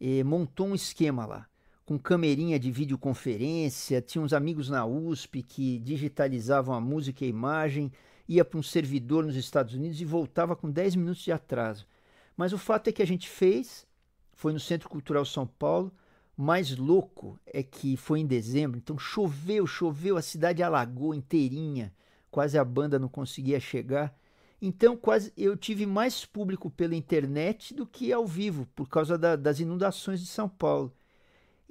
eh, 0.00 0.24
montou 0.24 0.66
um 0.66 0.74
esquema 0.74 1.24
lá 1.26 1.48
com 1.92 1.98
camerinha 1.98 2.58
de 2.58 2.70
videoconferência, 2.70 4.00
tinha 4.00 4.22
uns 4.22 4.32
amigos 4.32 4.70
na 4.70 4.86
USP 4.86 5.42
que 5.42 5.78
digitalizavam 5.78 6.74
a 6.74 6.80
música 6.80 7.22
e 7.22 7.26
a 7.26 7.30
imagem, 7.30 7.92
ia 8.26 8.42
para 8.44 8.58
um 8.58 8.62
servidor 8.62 9.26
nos 9.26 9.36
Estados 9.36 9.74
Unidos 9.74 10.00
e 10.00 10.04
voltava 10.06 10.56
com 10.56 10.70
10 10.70 10.96
minutos 10.96 11.22
de 11.22 11.30
atraso. 11.30 11.86
Mas 12.34 12.54
o 12.54 12.58
fato 12.58 12.88
é 12.88 12.92
que 12.92 13.02
a 13.02 13.06
gente 13.06 13.28
fez, 13.28 13.86
foi 14.32 14.54
no 14.54 14.60
Centro 14.60 14.88
Cultural 14.88 15.24
São 15.26 15.46
Paulo, 15.46 15.92
mais 16.34 16.74
louco 16.74 17.38
é 17.44 17.62
que 17.62 17.94
foi 17.94 18.20
em 18.20 18.26
dezembro, 18.26 18.78
então 18.78 18.96
choveu, 18.96 19.66
choveu, 19.66 20.16
a 20.16 20.22
cidade 20.22 20.62
alagou 20.62 21.14
inteirinha, 21.14 21.92
quase 22.30 22.56
a 22.56 22.64
banda 22.64 22.98
não 22.98 23.08
conseguia 23.08 23.60
chegar. 23.60 24.16
Então 24.62 24.96
quase 24.96 25.30
eu 25.36 25.58
tive 25.58 25.84
mais 25.84 26.24
público 26.24 26.70
pela 26.70 26.94
internet 26.94 27.74
do 27.74 27.86
que 27.86 28.10
ao 28.14 28.26
vivo, 28.26 28.66
por 28.74 28.88
causa 28.88 29.18
da, 29.18 29.36
das 29.36 29.60
inundações 29.60 30.20
de 30.20 30.26
São 30.26 30.48
Paulo. 30.48 30.90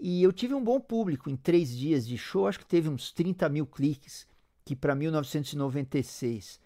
E 0.03 0.23
eu 0.23 0.33
tive 0.33 0.55
um 0.55 0.63
bom 0.63 0.79
público 0.79 1.29
em 1.29 1.35
três 1.35 1.77
dias 1.77 2.07
de 2.07 2.17
show, 2.17 2.47
acho 2.47 2.57
que 2.57 2.65
teve 2.65 2.89
uns 2.89 3.11
30 3.11 3.47
mil 3.49 3.67
cliques, 3.67 4.25
que 4.65 4.75
para 4.75 4.95
1996, 4.95 6.59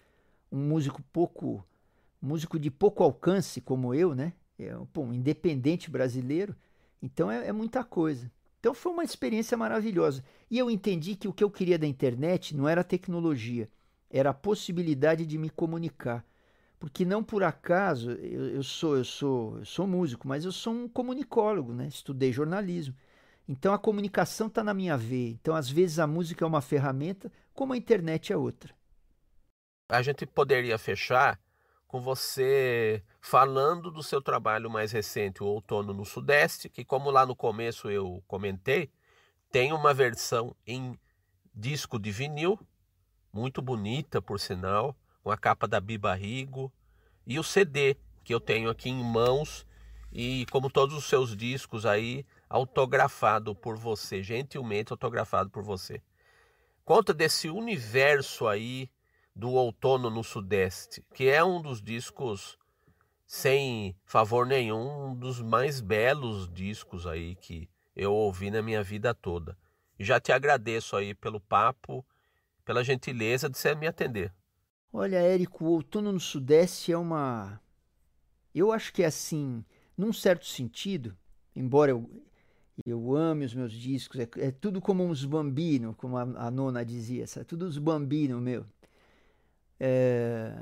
um 0.50 0.56
músico 0.56 1.02
pouco, 1.12 1.62
músico 2.20 2.58
de 2.58 2.70
pouco 2.70 3.04
alcance 3.04 3.60
como 3.60 3.92
eu, 3.92 4.14
né? 4.14 4.32
É 4.58 4.74
pô, 4.90 5.02
um 5.02 5.12
independente 5.12 5.90
brasileiro, 5.90 6.56
então 7.02 7.30
é, 7.30 7.48
é 7.48 7.52
muita 7.52 7.84
coisa. 7.84 8.32
Então 8.58 8.72
foi 8.72 8.90
uma 8.90 9.04
experiência 9.04 9.54
maravilhosa. 9.54 10.24
E 10.50 10.56
eu 10.56 10.70
entendi 10.70 11.14
que 11.14 11.28
o 11.28 11.32
que 11.32 11.44
eu 11.44 11.50
queria 11.50 11.78
da 11.78 11.86
internet 11.86 12.56
não 12.56 12.66
era 12.66 12.82
tecnologia, 12.82 13.68
era 14.08 14.30
a 14.30 14.34
possibilidade 14.34 15.26
de 15.26 15.36
me 15.36 15.50
comunicar. 15.50 16.24
Porque 16.78 17.04
não 17.04 17.22
por 17.22 17.42
acaso 17.42 18.12
eu, 18.12 18.48
eu, 18.48 18.62
sou 18.62 18.96
eu 18.96 19.04
sou 19.04 19.58
eu 19.58 19.64
sou 19.66 19.86
músico, 19.86 20.26
mas 20.26 20.46
eu 20.46 20.52
sou 20.52 20.72
um 20.72 20.88
comunicólogo, 20.88 21.74
né? 21.74 21.86
Estudei 21.86 22.32
jornalismo. 22.32 22.94
Então 23.48 23.72
a 23.72 23.78
comunicação 23.78 24.48
está 24.48 24.62
na 24.64 24.74
minha 24.74 24.96
veia. 24.96 25.30
Então 25.30 25.54
às 25.54 25.70
vezes 25.70 25.98
a 25.98 26.06
música 26.06 26.44
é 26.44 26.48
uma 26.48 26.60
ferramenta, 26.60 27.30
como 27.54 27.72
a 27.72 27.76
internet 27.76 28.32
é 28.32 28.36
outra. 28.36 28.74
A 29.88 30.02
gente 30.02 30.26
poderia 30.26 30.76
fechar 30.78 31.40
com 31.86 32.00
você 32.00 33.02
falando 33.20 33.90
do 33.90 34.02
seu 34.02 34.20
trabalho 34.20 34.68
mais 34.68 34.92
recente, 34.92 35.42
o 35.42 35.46
Outono 35.46 35.94
no 35.94 36.04
Sudeste, 36.04 36.68
que 36.68 36.84
como 36.84 37.10
lá 37.10 37.24
no 37.24 37.36
começo 37.36 37.88
eu 37.88 38.22
comentei, 38.26 38.90
tem 39.50 39.72
uma 39.72 39.94
versão 39.94 40.54
em 40.66 40.98
disco 41.54 41.98
de 41.98 42.10
vinil, 42.10 42.58
muito 43.32 43.62
bonita 43.62 44.20
por 44.20 44.40
sinal, 44.40 44.96
com 45.22 45.30
a 45.30 45.36
capa 45.36 45.66
da 45.68 45.80
Biba 45.80 46.14
Rigo, 46.14 46.72
e 47.26 47.38
o 47.38 47.42
CD 47.42 47.96
que 48.24 48.34
eu 48.34 48.40
tenho 48.40 48.68
aqui 48.68 48.90
em 48.90 49.04
mãos, 49.04 49.64
e 50.12 50.46
como 50.50 50.68
todos 50.68 50.96
os 50.96 51.04
seus 51.04 51.36
discos 51.36 51.86
aí, 51.86 52.26
autografado 52.48 53.54
por 53.54 53.76
você, 53.76 54.22
gentilmente 54.22 54.92
autografado 54.92 55.50
por 55.50 55.62
você. 55.62 56.00
Conta 56.84 57.12
desse 57.12 57.48
universo 57.48 58.46
aí 58.46 58.90
do 59.34 59.50
outono 59.50 60.08
no 60.08 60.22
Sudeste, 60.22 61.04
que 61.12 61.28
é 61.28 61.44
um 61.44 61.60
dos 61.60 61.82
discos 61.82 62.58
sem 63.26 63.96
favor 64.04 64.46
nenhum, 64.46 65.08
um 65.08 65.14
dos 65.14 65.42
mais 65.42 65.80
belos 65.80 66.48
discos 66.48 67.06
aí 67.06 67.34
que 67.34 67.68
eu 67.94 68.12
ouvi 68.14 68.50
na 68.50 68.62
minha 68.62 68.82
vida 68.82 69.12
toda. 69.12 69.58
E 69.98 70.04
já 70.04 70.20
te 70.20 70.30
agradeço 70.30 70.96
aí 70.96 71.14
pelo 71.14 71.40
papo, 71.40 72.06
pela 72.64 72.84
gentileza 72.84 73.50
de 73.50 73.58
você 73.58 73.74
me 73.74 73.86
atender. 73.86 74.32
Olha, 74.92 75.16
Érico, 75.16 75.64
o 75.64 75.68
outono 75.68 76.12
no 76.12 76.20
Sudeste 76.20 76.92
é 76.92 76.96
uma. 76.96 77.60
Eu 78.54 78.72
acho 78.72 78.92
que 78.92 79.02
é 79.02 79.06
assim, 79.06 79.64
num 79.96 80.12
certo 80.12 80.46
sentido, 80.46 81.16
embora 81.54 81.90
eu, 81.90 82.08
eu 82.84 83.14
ame 83.16 83.44
os 83.44 83.54
meus 83.54 83.72
discos, 83.72 84.20
é, 84.20 84.28
é 84.38 84.50
tudo 84.50 84.80
como 84.80 85.04
uns 85.04 85.24
bambino, 85.24 85.94
como 85.94 86.16
a, 86.16 86.22
a 86.22 86.50
nona 86.50 86.84
dizia, 86.84 87.24
é 87.36 87.44
tudo 87.44 87.66
uns 87.66 87.78
bambino 87.78 88.40
meu. 88.40 88.66
É, 89.78 90.52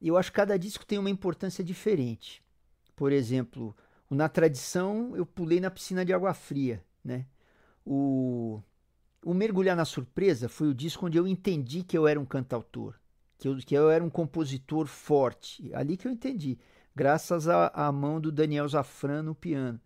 eu 0.00 0.16
acho 0.16 0.30
que 0.30 0.36
cada 0.36 0.58
disco 0.58 0.84
tem 0.86 0.98
uma 0.98 1.10
importância 1.10 1.62
diferente. 1.64 2.42
Por 2.96 3.12
exemplo, 3.12 3.76
Na 4.10 4.28
Tradição 4.28 5.16
eu 5.16 5.26
pulei 5.26 5.60
na 5.60 5.70
piscina 5.70 6.04
de 6.04 6.12
água 6.12 6.34
fria, 6.34 6.84
né? 7.04 7.26
O, 7.86 8.62
o 9.24 9.34
Mergulhar 9.34 9.76
na 9.76 9.84
Surpresa 9.86 10.48
foi 10.48 10.68
o 10.68 10.74
disco 10.74 11.06
onde 11.06 11.18
eu 11.18 11.28
entendi 11.28 11.82
que 11.84 11.98
eu 11.98 12.08
era 12.08 12.20
um 12.20 12.26
cantautor, 12.26 12.96
que 13.38 13.48
eu, 13.48 13.56
que 13.58 13.74
eu 13.76 13.90
era 13.90 14.04
um 14.04 14.10
compositor 14.10 14.86
forte. 14.88 15.72
Ali 15.74 15.96
que 15.96 16.08
eu 16.08 16.12
entendi, 16.12 16.58
graças 16.96 17.48
à 17.48 17.92
mão 17.92 18.20
do 18.20 18.32
Daniel 18.32 18.68
Zafran 18.68 19.22
no 19.24 19.34
piano. 19.34 19.80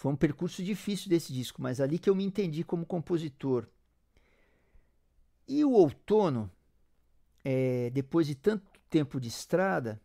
Foi 0.00 0.10
um 0.10 0.16
percurso 0.16 0.62
difícil 0.62 1.10
desse 1.10 1.30
disco, 1.30 1.60
mas 1.60 1.78
ali 1.78 1.98
que 1.98 2.08
eu 2.08 2.14
me 2.14 2.24
entendi 2.24 2.64
como 2.64 2.86
compositor. 2.86 3.66
E 5.46 5.62
o 5.62 5.72
Outono, 5.72 6.50
é, 7.44 7.90
depois 7.90 8.26
de 8.26 8.34
tanto 8.34 8.64
tempo 8.88 9.20
de 9.20 9.28
estrada, 9.28 10.00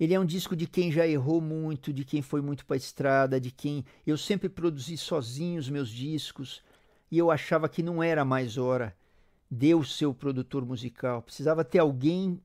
ele 0.00 0.14
é 0.14 0.18
um 0.18 0.24
disco 0.24 0.56
de 0.56 0.66
quem 0.66 0.90
já 0.90 1.06
errou 1.06 1.42
muito, 1.42 1.92
de 1.92 2.06
quem 2.06 2.22
foi 2.22 2.40
muito 2.40 2.64
para 2.64 2.76
a 2.76 2.78
estrada, 2.78 3.38
de 3.38 3.50
quem 3.50 3.84
eu 4.06 4.16
sempre 4.16 4.48
produzi 4.48 4.96
sozinho 4.96 5.60
os 5.60 5.68
meus 5.68 5.90
discos 5.90 6.62
e 7.10 7.18
eu 7.18 7.30
achava 7.30 7.68
que 7.68 7.82
não 7.82 8.02
era 8.02 8.24
mais 8.24 8.56
hora 8.56 8.96
de 9.50 9.68
eu 9.68 9.84
ser 9.84 10.06
o 10.06 10.14
produtor 10.14 10.64
musical. 10.64 11.20
Precisava 11.20 11.66
ter 11.66 11.80
alguém 11.80 12.40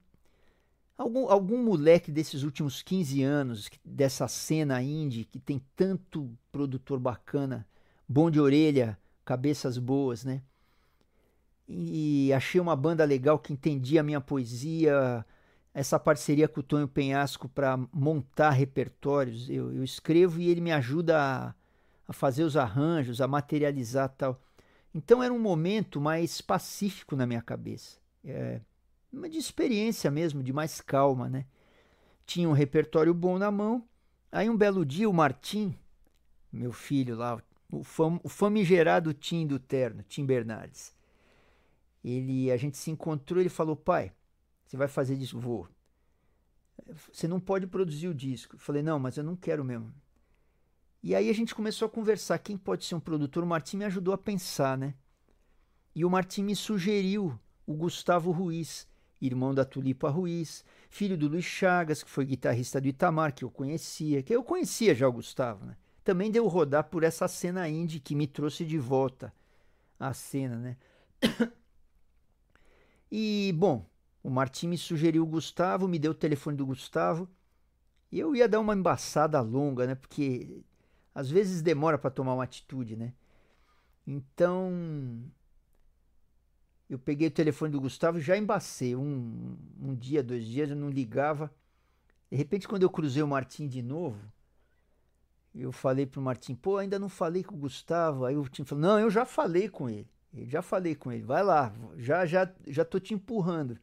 Algum, 0.97 1.27
algum 1.27 1.63
moleque 1.63 2.11
desses 2.11 2.43
últimos 2.43 2.81
15 2.81 3.23
anos, 3.23 3.69
dessa 3.83 4.27
cena 4.27 4.81
indie, 4.81 5.25
que 5.25 5.39
tem 5.39 5.61
tanto 5.75 6.31
produtor 6.51 6.99
bacana, 6.99 7.67
bom 8.07 8.29
de 8.29 8.39
orelha, 8.39 8.97
cabeças 9.25 9.77
boas, 9.77 10.23
né? 10.23 10.41
E 11.67 12.31
achei 12.33 12.59
uma 12.61 12.75
banda 12.75 13.03
legal 13.05 13.39
que 13.39 13.53
entendia 13.53 14.01
a 14.01 14.03
minha 14.03 14.21
poesia, 14.21 15.25
essa 15.73 15.99
parceria 15.99 16.47
com 16.47 16.59
o 16.59 16.63
Tonho 16.63 16.87
Penhasco 16.87 17.49
para 17.49 17.77
montar 17.91 18.51
repertórios. 18.51 19.49
Eu, 19.49 19.73
eu, 19.73 19.83
escrevo 19.83 20.39
e 20.39 20.49
ele 20.49 20.61
me 20.61 20.71
ajuda 20.71 21.17
a, 21.19 21.55
a, 22.07 22.13
fazer 22.13 22.43
os 22.43 22.55
arranjos, 22.55 23.21
a 23.21 23.27
materializar 23.27 24.09
tal. 24.09 24.39
Então 24.93 25.23
era 25.23 25.33
um 25.33 25.39
momento 25.39 25.99
mais 25.99 26.41
pacífico 26.41 27.15
na 27.15 27.25
minha 27.25 27.41
cabeça. 27.41 27.97
É, 28.23 28.61
uma 29.13 29.29
de 29.29 29.37
experiência 29.37 30.09
mesmo, 30.09 30.41
de 30.41 30.51
mais 30.51 30.81
calma, 30.81 31.29
né? 31.29 31.45
Tinha 32.25 32.49
um 32.49 32.53
repertório 32.53 33.13
bom 33.13 33.37
na 33.37 33.51
mão. 33.51 33.87
Aí 34.31 34.49
um 34.49 34.57
belo 34.57 34.83
dia 34.85 35.09
o 35.09 35.13
Martim, 35.13 35.77
meu 36.51 36.73
filho 36.73 37.15
lá, 37.15 37.41
o, 37.71 37.83
fam, 37.83 38.19
o 38.23 38.29
famigerado 38.29 39.13
Tim 39.13 39.45
do 39.45 39.59
Terno, 39.59 40.01
Tim 40.03 40.25
Bernardes, 40.25 40.93
ele, 42.03 42.51
a 42.51 42.57
gente 42.57 42.77
se 42.77 42.89
encontrou 42.89 43.39
ele 43.39 43.49
falou, 43.49 43.75
pai, 43.75 44.11
você 44.65 44.75
vai 44.75 44.87
fazer 44.87 45.15
disco? 45.15 45.39
Vou. 45.39 45.67
Você 47.11 47.27
não 47.27 47.39
pode 47.39 47.67
produzir 47.67 48.07
o 48.07 48.13
disco. 48.13 48.55
Eu 48.55 48.59
falei, 48.59 48.81
não, 48.81 48.99
mas 48.99 49.17
eu 49.17 49.23
não 49.23 49.35
quero 49.35 49.63
mesmo. 49.63 49.93
E 51.01 51.13
aí 51.13 51.29
a 51.29 51.33
gente 51.33 51.53
começou 51.53 51.85
a 51.85 51.89
conversar. 51.89 52.39
Quem 52.39 52.57
pode 52.57 52.85
ser 52.85 52.95
um 52.95 52.99
produtor? 52.99 53.43
O 53.43 53.47
Martim 53.47 53.77
me 53.77 53.85
ajudou 53.85 54.13
a 54.13 54.17
pensar, 54.17 54.77
né? 54.77 54.95
E 55.95 56.03
o 56.03 56.09
Martim 56.09 56.43
me 56.43 56.55
sugeriu 56.55 57.39
o 57.65 57.73
Gustavo 57.73 58.31
Ruiz, 58.31 58.87
irmão 59.25 59.53
da 59.53 59.63
Tulipa 59.63 60.09
Ruiz, 60.09 60.65
filho 60.89 61.17
do 61.17 61.27
Luiz 61.27 61.45
Chagas, 61.45 62.03
que 62.03 62.09
foi 62.09 62.25
guitarrista 62.25 62.81
do 62.81 62.87
Itamar, 62.87 63.33
que 63.33 63.43
eu 63.43 63.49
conhecia, 63.49 64.21
que 64.21 64.35
eu 64.35 64.43
conhecia 64.43 64.93
já 64.93 65.07
o 65.07 65.13
Gustavo, 65.13 65.65
né? 65.65 65.77
Também 66.03 66.29
deu 66.29 66.47
rodar 66.47 66.83
por 66.85 67.03
essa 67.03 67.27
cena 67.27 67.67
indie 67.69 67.99
que 67.99 68.13
me 68.13 68.27
trouxe 68.27 68.65
de 68.65 68.77
volta 68.77 69.33
à 69.99 70.13
cena, 70.13 70.57
né? 70.57 70.77
E, 73.15 73.53
bom, 73.55 73.87
o 74.23 74.29
Martim 74.31 74.67
me 74.69 74.77
sugeriu 74.77 75.21
o 75.21 75.27
Gustavo, 75.27 75.87
me 75.87 75.99
deu 75.99 76.13
o 76.13 76.15
telefone 76.15 76.57
do 76.57 76.65
Gustavo. 76.65 77.29
E 78.11 78.19
eu 78.19 78.35
ia 78.35 78.49
dar 78.49 78.59
uma 78.59 78.73
embaçada 78.73 79.39
longa, 79.39 79.85
né? 79.85 79.93
Porque 79.93 80.63
às 81.13 81.29
vezes 81.29 81.61
demora 81.61 81.95
para 81.95 82.09
tomar 82.09 82.33
uma 82.33 82.43
atitude, 82.43 82.95
né? 82.95 83.13
Então, 84.07 85.21
eu 86.93 86.99
peguei 86.99 87.27
o 87.27 87.31
telefone 87.31 87.71
do 87.71 87.81
Gustavo 87.81 88.19
e 88.19 88.21
já 88.21 88.37
embacei. 88.37 88.95
Um, 88.95 89.57
um 89.81 89.95
dia, 89.95 90.21
dois 90.21 90.45
dias, 90.45 90.69
eu 90.69 90.75
não 90.75 90.89
ligava. 90.89 91.51
De 92.29 92.37
repente, 92.37 92.67
quando 92.67 92.83
eu 92.83 92.89
cruzei 92.89 93.23
o 93.23 93.27
Martim 93.27 93.67
de 93.67 93.81
novo, 93.81 94.19
eu 95.55 95.71
falei 95.71 96.05
pro 96.05 96.21
Martim, 96.21 96.55
pô, 96.55 96.77
ainda 96.77 96.99
não 96.99 97.09
falei 97.09 97.43
com 97.43 97.55
o 97.55 97.59
Gustavo. 97.59 98.25
Aí 98.25 98.35
o 98.35 98.41
Martim 98.41 98.63
falou, 98.63 98.81
não, 98.83 98.99
eu 98.99 99.09
já 99.09 99.25
falei 99.25 99.69
com 99.69 99.89
ele. 99.89 100.07
Eu 100.33 100.47
já 100.47 100.61
falei 100.61 100.95
com 100.95 101.11
ele, 101.11 101.23
vai 101.23 101.43
lá, 101.43 101.71
já 101.95 102.25
já 102.25 102.51
já 102.65 102.83
tô 102.83 102.99
te 102.99 103.13
empurrando. 103.13 103.77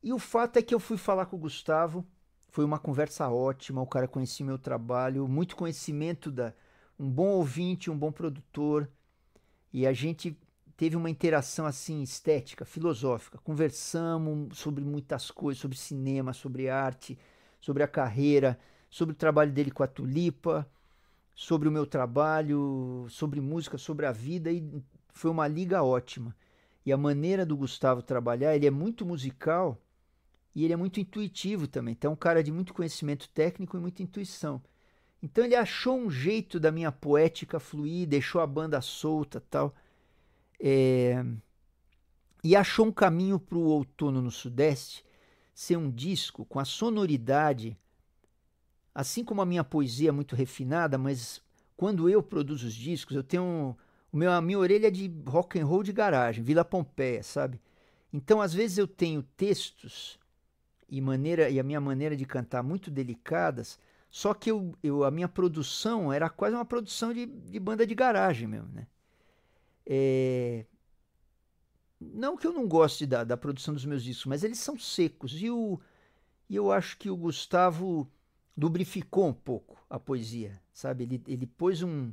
E 0.00 0.12
o 0.12 0.20
fato 0.20 0.56
é 0.56 0.62
que 0.62 0.72
eu 0.72 0.78
fui 0.78 0.96
falar 0.96 1.26
com 1.26 1.34
o 1.36 1.40
Gustavo, 1.40 2.06
foi 2.48 2.64
uma 2.64 2.78
conversa 2.78 3.28
ótima, 3.28 3.82
o 3.82 3.86
cara 3.86 4.06
conhecia 4.06 4.46
meu 4.46 4.56
trabalho, 4.56 5.26
muito 5.26 5.56
conhecimento 5.56 6.30
da 6.30 6.54
um 6.98 7.10
bom 7.10 7.28
ouvinte, 7.28 7.90
um 7.90 7.98
bom 7.98 8.12
produtor, 8.12 8.88
e 9.72 9.84
a 9.84 9.92
gente 9.92 10.38
teve 10.76 10.96
uma 10.96 11.10
interação 11.10 11.66
assim 11.66 12.02
estética, 12.02 12.64
filosófica, 12.64 13.38
conversamos 13.38 14.58
sobre 14.58 14.84
muitas 14.84 15.30
coisas, 15.30 15.60
sobre 15.60 15.76
cinema, 15.76 16.32
sobre 16.32 16.68
arte, 16.68 17.18
sobre 17.60 17.82
a 17.82 17.88
carreira, 17.88 18.58
sobre 18.90 19.14
o 19.14 19.16
trabalho 19.16 19.52
dele 19.52 19.70
com 19.70 19.82
a 19.82 19.86
Tulipa, 19.86 20.68
sobre 21.34 21.68
o 21.68 21.72
meu 21.72 21.86
trabalho, 21.86 23.06
sobre 23.08 23.40
música, 23.40 23.76
sobre 23.76 24.06
a 24.06 24.12
vida 24.12 24.50
e 24.50 24.82
foi 25.08 25.30
uma 25.30 25.48
liga 25.48 25.82
ótima. 25.82 26.34
E 26.84 26.92
a 26.92 26.96
maneira 26.96 27.44
do 27.44 27.56
Gustavo 27.56 28.02
trabalhar, 28.02 28.54
ele 28.54 28.66
é 28.66 28.70
muito 28.70 29.04
musical 29.04 29.80
e 30.54 30.64
ele 30.64 30.72
é 30.72 30.76
muito 30.76 31.00
intuitivo 31.00 31.66
também. 31.66 31.92
Então, 31.92 32.10
é 32.10 32.14
um 32.14 32.16
cara 32.16 32.42
de 32.42 32.52
muito 32.52 32.72
conhecimento 32.72 33.28
técnico 33.30 33.76
e 33.76 33.80
muita 33.80 34.02
intuição. 34.02 34.62
Então, 35.22 35.44
ele 35.44 35.56
achou 35.56 35.98
um 35.98 36.10
jeito 36.10 36.60
da 36.60 36.70
minha 36.70 36.92
poética 36.92 37.58
fluir, 37.58 38.06
deixou 38.06 38.40
a 38.40 38.46
banda 38.46 38.80
solta 38.80 39.42
tal. 39.50 39.74
É... 40.60 41.24
E 42.42 42.54
achou 42.54 42.86
um 42.86 42.92
caminho 42.92 43.38
para 43.38 43.58
o 43.58 43.66
Outono 43.66 44.22
no 44.22 44.30
Sudeste 44.30 45.04
ser 45.54 45.76
um 45.76 45.90
disco 45.90 46.44
com 46.44 46.60
a 46.60 46.64
sonoridade, 46.64 47.76
assim 48.94 49.24
como 49.24 49.40
a 49.40 49.46
minha 49.46 49.64
poesia 49.64 50.10
é 50.10 50.12
muito 50.12 50.36
refinada, 50.36 50.98
mas 50.98 51.42
quando 51.76 52.08
eu 52.08 52.22
produzo 52.22 52.66
os 52.66 52.74
discos, 52.74 53.16
eu 53.16 53.22
tenho 53.22 53.76
o 54.12 54.16
meu, 54.16 54.32
a 54.32 54.40
minha 54.40 54.58
orelha 54.58 54.88
é 54.88 54.90
de 54.90 55.12
rock 55.26 55.58
and 55.58 55.66
roll 55.66 55.82
de 55.82 55.92
garagem, 55.92 56.44
Vila 56.44 56.64
Pompeia, 56.64 57.22
sabe? 57.22 57.60
Então, 58.12 58.40
às 58.40 58.54
vezes 58.54 58.78
eu 58.78 58.86
tenho 58.86 59.22
textos 59.22 60.18
e 60.88 61.00
maneira 61.00 61.50
e 61.50 61.58
a 61.58 61.62
minha 61.62 61.80
maneira 61.80 62.16
de 62.16 62.24
cantar 62.24 62.62
muito 62.62 62.90
delicadas, 62.90 63.78
só 64.08 64.32
que 64.32 64.50
eu, 64.50 64.74
eu 64.82 65.04
a 65.04 65.10
minha 65.10 65.28
produção 65.28 66.12
era 66.12 66.30
quase 66.30 66.54
uma 66.54 66.64
produção 66.64 67.12
de, 67.12 67.26
de 67.26 67.58
banda 67.58 67.86
de 67.86 67.94
garagem 67.94 68.48
mesmo, 68.48 68.68
né? 68.72 68.86
É... 69.86 70.66
Não 72.00 72.36
que 72.36 72.46
eu 72.46 72.52
não 72.52 72.68
goste 72.68 73.06
da, 73.06 73.24
da 73.24 73.36
produção 73.36 73.72
dos 73.72 73.84
meus 73.84 74.02
discos, 74.02 74.26
mas 74.26 74.44
eles 74.44 74.58
são 74.58 74.78
secos 74.78 75.40
e, 75.40 75.50
o, 75.50 75.80
e 76.48 76.56
eu 76.56 76.70
acho 76.70 76.98
que 76.98 77.08
o 77.08 77.16
Gustavo 77.16 78.10
lubrificou 78.56 79.28
um 79.28 79.32
pouco 79.32 79.82
a 79.88 79.98
poesia, 79.98 80.60
sabe? 80.72 81.04
Ele, 81.04 81.22
ele 81.26 81.46
pôs 81.46 81.82
um, 81.82 82.12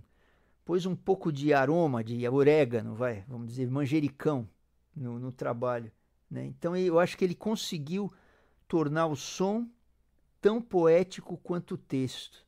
pôs 0.64 0.86
um 0.86 0.96
pouco 0.96 1.32
de 1.32 1.54
aroma 1.54 2.04
de 2.04 2.28
orégano, 2.28 2.96
vai, 2.96 3.26
vamos 3.28 3.48
dizer, 3.48 3.70
manjericão 3.70 4.48
no, 4.96 5.20
no 5.20 5.32
trabalho. 5.32 5.92
Né? 6.30 6.46
Então 6.46 6.76
eu 6.76 7.00
acho 7.00 7.18
que 7.18 7.26
ele 7.26 7.36
conseguiu 7.36 8.12
tornar 8.68 9.08
o 9.08 9.16
som 9.16 9.68
tão 10.42 10.62
poético 10.62 11.38
quanto 11.38 11.76
o 11.76 11.78
texto. 11.78 12.46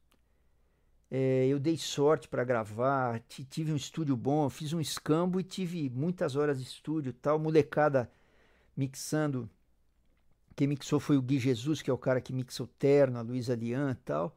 É, 1.10 1.46
eu 1.48 1.60
dei 1.60 1.78
sorte 1.78 2.28
para 2.28 2.44
gravar, 2.44 3.22
tive 3.50 3.72
um 3.72 3.76
estúdio 3.76 4.18
bom, 4.18 4.50
fiz 4.50 4.74
um 4.74 4.82
escambo 4.82 5.40
e 5.40 5.44
tive 5.44 5.90
muitas 5.90 6.36
horas 6.36 6.60
de 6.60 6.64
estúdio 6.64 7.14
tal, 7.14 7.38
molecada 7.38 8.10
mixando. 8.76 9.50
Quem 10.56 10.68
mixou 10.68 11.00
foi 11.00 11.18
o 11.18 11.22
Gui 11.22 11.38
Jesus, 11.38 11.82
que 11.82 11.90
é 11.90 11.94
o 11.94 11.98
cara 11.98 12.22
que 12.22 12.34
mixa 12.34 12.64
o 12.64 12.68
Terno, 12.68 13.20
a 13.20 13.22
Luísa 13.22 13.56
Lian 13.56 13.96
tal. 14.04 14.36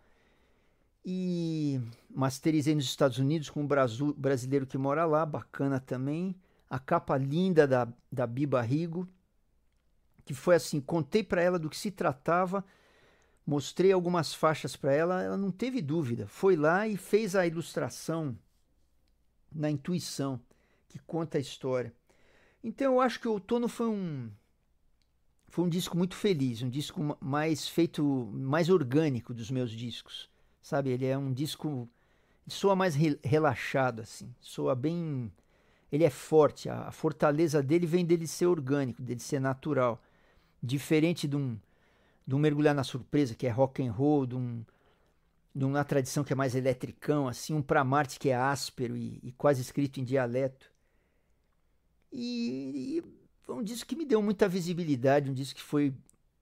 E 1.05 1.81
masterizei 2.11 2.75
nos 2.75 2.85
Estados 2.85 3.19
Unidos 3.19 3.49
com 3.49 3.63
um 3.63 3.69
brasileiro 4.17 4.67
que 4.67 4.77
mora 4.77 5.07
lá, 5.07 5.25
bacana 5.25 5.81
também. 5.81 6.35
A 6.69 6.79
capa 6.79 7.17
linda 7.17 7.67
da, 7.67 7.89
da 8.13 8.27
Biba 8.27 8.61
Rigo 8.61 9.09
que 10.29 10.35
foi 10.35 10.57
assim, 10.57 10.79
contei 10.79 11.25
para 11.25 11.41
ela 11.41 11.59
do 11.59 11.71
que 11.71 11.77
se 11.77 11.91
tratava, 11.91 12.63
mostrei 13.49 13.91
algumas 13.93 14.35
faixas 14.35 14.77
para 14.77 14.93
ela, 14.93 15.23
ela 15.23 15.37
não 15.39 15.51
teve 15.51 15.81
dúvida, 15.81 16.27
foi 16.27 16.55
lá 16.55 16.87
e 16.87 16.99
fez 16.99 17.35
a 17.35 17.47
ilustração 17.47 18.39
na 19.51 19.71
intuição 19.71 20.39
que 20.87 20.99
conta 20.99 21.39
a 21.39 21.41
história. 21.41 21.91
Então 22.63 22.93
eu 22.93 23.01
acho 23.01 23.19
que 23.19 23.27
o 23.27 23.33
Outono 23.33 23.67
foi 23.67 23.89
um 23.89 24.31
foi 25.47 25.65
um 25.65 25.69
disco 25.69 25.97
muito 25.97 26.15
feliz, 26.15 26.61
um 26.61 26.69
disco 26.69 27.17
mais 27.23 27.67
feito, 27.67 28.05
mais 28.35 28.69
orgânico 28.69 29.33
dos 29.33 29.51
meus 29.51 29.71
discos, 29.71 30.29
sabe? 30.61 30.91
Ele 30.91 31.07
é 31.07 31.17
um 31.17 31.33
disco 31.33 31.89
soa 32.47 32.77
mais 32.77 32.95
re, 32.95 33.19
relaxado 33.25 34.03
assim, 34.03 34.35
soa 34.43 34.75
bem 34.75 35.33
ele 35.91 36.05
é 36.05 36.11
forte, 36.11 36.69
a, 36.69 36.89
a 36.89 36.93
fortaleza 36.93 37.63
dele 37.63 37.87
vem 37.87 38.05
dele 38.05 38.27
ser 38.27 38.45
orgânico, 38.45 39.01
dele 39.01 39.21
ser 39.21 39.41
natural. 39.41 40.03
Diferente 40.63 41.27
de 41.27 41.35
um, 41.35 41.59
de 42.29 42.35
um 42.35 42.39
mergulhar 42.39 42.75
na 42.75 42.85
surpresa, 42.85 43.35
que 43.35 43.47
é 43.47 43.51
rock 43.51 43.83
and 43.83 43.91
roll, 43.91 44.27
de, 44.27 44.37
um, 44.37 44.63
de 45.55 45.65
uma 45.65 45.83
tradição 45.83 46.23
que 46.23 46.31
é 46.31 46.37
mais 46.37 46.55
eletricão, 46.55 47.27
assim, 47.27 47.55
um 47.55 47.63
para 47.63 47.83
Marte 47.83 48.19
que 48.19 48.29
é 48.29 48.37
áspero 48.37 48.95
e, 48.95 49.19
e, 49.23 49.33
quase 49.33 49.63
escrito 49.63 49.99
em 49.99 50.05
dialeto. 50.05 50.71
E, 52.13 53.01
e 53.49 53.51
um 53.51 53.63
disco 53.63 53.89
que 53.89 53.97
me 53.97 54.05
deu 54.05 54.21
muita 54.21 54.47
visibilidade, 54.47 55.31
um 55.31 55.33
disco 55.33 55.59
que 55.59 55.65
foi 55.65 55.95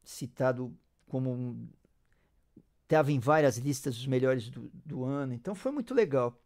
citado 0.02 0.76
como 1.06 1.68
estava 2.82 3.12
em 3.12 3.20
várias 3.20 3.56
listas 3.56 3.94
dos 3.94 4.08
melhores 4.08 4.50
do, 4.50 4.68
do 4.84 5.04
ano, 5.04 5.34
então 5.34 5.54
foi 5.54 5.70
muito 5.70 5.94
legal. 5.94 6.36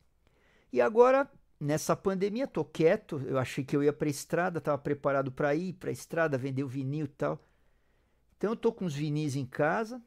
E 0.71 0.83
agora 0.83 1.27
nessa 1.59 1.97
pandemia 1.97 2.47
tô 2.47 2.63
quieto, 2.63 3.23
eu 3.27 3.39
achei 3.39 3.65
que 3.65 3.75
eu 3.75 3.83
ia 3.83 3.93
para 3.93 4.11
estrada, 4.11 4.59
estava 4.59 4.77
preparado 4.77 5.33
para 5.33 5.55
ir 5.55 5.73
para 5.73 5.91
estrada, 5.91 6.37
vender 6.37 6.63
o 6.63 6.69
vinil 6.69 7.07
e 7.07 7.09
tal. 7.09 7.43
Então 8.41 8.53
eu 8.53 8.57
tô 8.57 8.73
com 8.73 8.87
os 8.87 8.95
vinis 8.95 9.37
em 9.37 9.45
casa, 9.45 10.03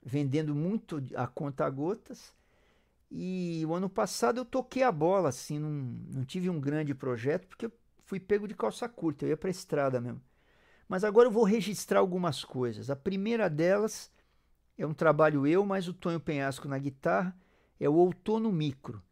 vendendo 0.00 0.54
muito 0.54 1.02
a 1.16 1.26
conta 1.26 1.68
gotas. 1.68 2.32
E 3.10 3.64
o 3.66 3.74
ano 3.74 3.90
passado 3.90 4.38
eu 4.38 4.44
toquei 4.44 4.84
a 4.84 4.92
bola, 4.92 5.30
assim, 5.30 5.58
não, 5.58 5.68
não 5.68 6.24
tive 6.24 6.48
um 6.48 6.60
grande 6.60 6.94
projeto, 6.94 7.48
porque 7.48 7.66
eu 7.66 7.72
fui 8.04 8.20
pego 8.20 8.46
de 8.46 8.54
calça 8.54 8.88
curta, 8.88 9.24
eu 9.24 9.30
ia 9.30 9.36
para 9.36 9.50
estrada 9.50 10.00
mesmo. 10.00 10.22
Mas 10.88 11.02
agora 11.02 11.26
eu 11.26 11.32
vou 11.32 11.42
registrar 11.42 11.98
algumas 11.98 12.44
coisas. 12.44 12.88
A 12.88 12.94
primeira 12.94 13.50
delas 13.50 14.12
é 14.78 14.86
um 14.86 14.94
trabalho 14.94 15.44
eu, 15.44 15.66
mais 15.66 15.88
o 15.88 15.92
Tonho 15.92 16.20
Penhasco 16.20 16.68
na 16.68 16.78
guitarra, 16.78 17.36
é 17.80 17.88
o 17.88 17.94
Outono 17.94 18.52
Micro, 18.52 19.02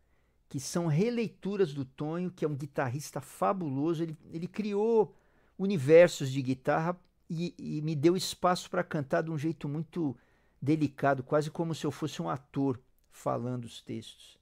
que 0.49 0.61
são 0.61 0.87
releituras 0.87 1.75
do 1.75 1.85
Tonho, 1.85 2.31
que 2.31 2.45
é 2.45 2.49
um 2.49 2.55
guitarrista 2.55 3.21
fabuloso. 3.21 4.05
Ele, 4.05 4.17
ele 4.33 4.47
criou 4.47 5.13
universos 5.59 6.31
de 6.31 6.41
guitarra 6.41 6.97
e, 7.31 7.55
e 7.57 7.81
me 7.81 7.95
deu 7.95 8.17
espaço 8.17 8.69
para 8.69 8.83
cantar 8.83 9.23
de 9.23 9.31
um 9.31 9.39
jeito 9.39 9.69
muito 9.69 10.17
delicado, 10.61 11.23
quase 11.23 11.51
como 11.51 11.75
se 11.75 11.87
eu 11.87 11.93
fosse 11.93 12.21
um 12.21 12.29
ator 12.29 12.79
falando 13.11 13.65
os 13.65 13.81
textos. 13.81 14.39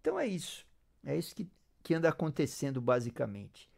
Então 0.00 0.18
é 0.18 0.26
isso. 0.26 0.64
É 1.04 1.16
isso 1.16 1.34
que, 1.34 1.48
que 1.82 1.94
anda 1.94 2.08
acontecendo 2.08 2.80
basicamente. 2.80 3.68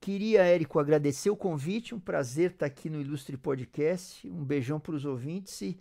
Queria, 0.00 0.42
Érico, 0.42 0.78
agradecer 0.78 1.30
o 1.30 1.36
convite, 1.36 1.94
um 1.94 2.00
prazer 2.00 2.50
estar 2.50 2.66
aqui 2.66 2.90
no 2.90 3.00
Ilustre 3.00 3.36
Podcast. 3.36 4.28
Um 4.28 4.44
beijão 4.44 4.78
para 4.78 4.94
os 4.94 5.04
ouvintes 5.04 5.60
e 5.62 5.78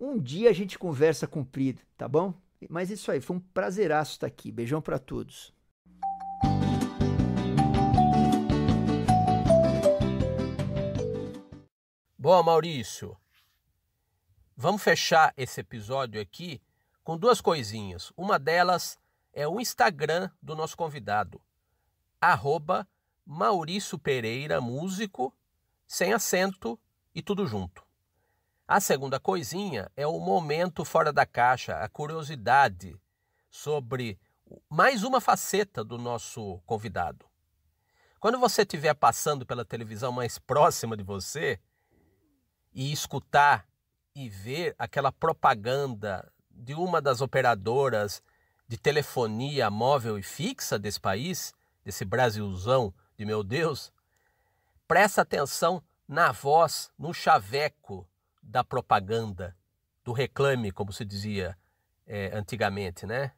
um 0.00 0.18
dia 0.18 0.50
a 0.50 0.52
gente 0.52 0.78
conversa 0.78 1.26
comprido, 1.26 1.80
tá 1.96 2.08
bom? 2.08 2.34
Mas 2.68 2.90
isso 2.90 3.10
aí, 3.10 3.20
foi 3.20 3.36
um 3.36 3.40
prazeraço 3.40 4.12
estar 4.12 4.26
aqui. 4.26 4.50
Beijão 4.50 4.80
para 4.80 4.98
todos. 4.98 5.53
Bom, 12.24 12.42
Maurício, 12.42 13.14
vamos 14.56 14.82
fechar 14.82 15.34
esse 15.36 15.60
episódio 15.60 16.18
aqui 16.18 16.58
com 17.02 17.18
duas 17.18 17.38
coisinhas. 17.38 18.14
Uma 18.16 18.38
delas 18.38 18.98
é 19.30 19.46
o 19.46 19.60
Instagram 19.60 20.30
do 20.40 20.56
nosso 20.56 20.74
convidado, 20.74 21.38
arroba 22.18 22.88
Maurício 23.26 23.98
Pereira 23.98 24.58
Músico, 24.58 25.36
sem 25.86 26.14
acento 26.14 26.80
e 27.14 27.20
tudo 27.20 27.46
junto. 27.46 27.84
A 28.66 28.80
segunda 28.80 29.20
coisinha 29.20 29.92
é 29.94 30.06
o 30.06 30.18
momento 30.18 30.82
fora 30.82 31.12
da 31.12 31.26
caixa, 31.26 31.76
a 31.76 31.90
curiosidade 31.90 32.98
sobre 33.50 34.18
mais 34.70 35.04
uma 35.04 35.20
faceta 35.20 35.84
do 35.84 35.98
nosso 35.98 36.58
convidado. 36.64 37.26
Quando 38.18 38.38
você 38.38 38.62
estiver 38.62 38.94
passando 38.94 39.44
pela 39.44 39.62
televisão 39.62 40.10
mais 40.10 40.38
próxima 40.38 40.96
de 40.96 41.02
você, 41.02 41.60
e 42.74 42.92
escutar 42.92 43.66
e 44.14 44.28
ver 44.28 44.74
aquela 44.78 45.12
propaganda 45.12 46.30
de 46.50 46.74
uma 46.74 47.00
das 47.00 47.20
operadoras 47.20 48.22
de 48.66 48.76
telefonia 48.76 49.70
móvel 49.70 50.18
e 50.18 50.22
fixa 50.22 50.78
desse 50.78 51.00
país, 51.00 51.54
desse 51.84 52.04
Brasilzão 52.04 52.92
de 53.16 53.24
meu 53.24 53.44
Deus, 53.44 53.92
presta 54.88 55.22
atenção 55.22 55.82
na 56.06 56.32
voz, 56.32 56.90
no 56.98 57.14
chaveco 57.14 58.08
da 58.42 58.62
propaganda, 58.62 59.56
do 60.02 60.12
reclame, 60.12 60.70
como 60.70 60.92
se 60.92 61.04
dizia 61.04 61.56
é, 62.06 62.30
antigamente, 62.36 63.06
né? 63.06 63.32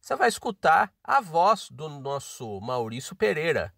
Você 0.00 0.14
vai 0.14 0.28
escutar 0.28 0.92
a 1.02 1.20
voz 1.20 1.68
do 1.70 1.88
nosso 1.88 2.60
Maurício 2.60 3.16
Pereira 3.16 3.74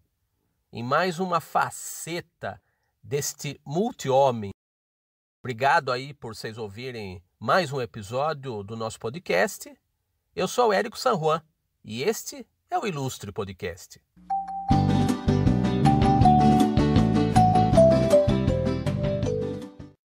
em 0.71 0.83
mais 0.83 1.19
uma 1.19 1.39
faceta 1.39 2.61
deste 3.01 3.59
multi-homem 3.65 4.51
Obrigado 5.47 5.93
aí 5.93 6.13
por 6.13 6.35
vocês 6.35 6.57
ouvirem 6.57 7.23
mais 7.39 7.71
um 7.71 7.79
episódio 7.79 8.61
do 8.63 8.75
nosso 8.75 8.99
podcast. 8.99 9.73
Eu 10.35 10.45
sou 10.45 10.67
o 10.67 10.73
Érico 10.73 10.99
San 10.99 11.17
Juan 11.17 11.41
e 11.85 12.03
este 12.03 12.45
é 12.69 12.77
o 12.77 12.85
Ilustre 12.85 13.31
Podcast. 13.31 13.97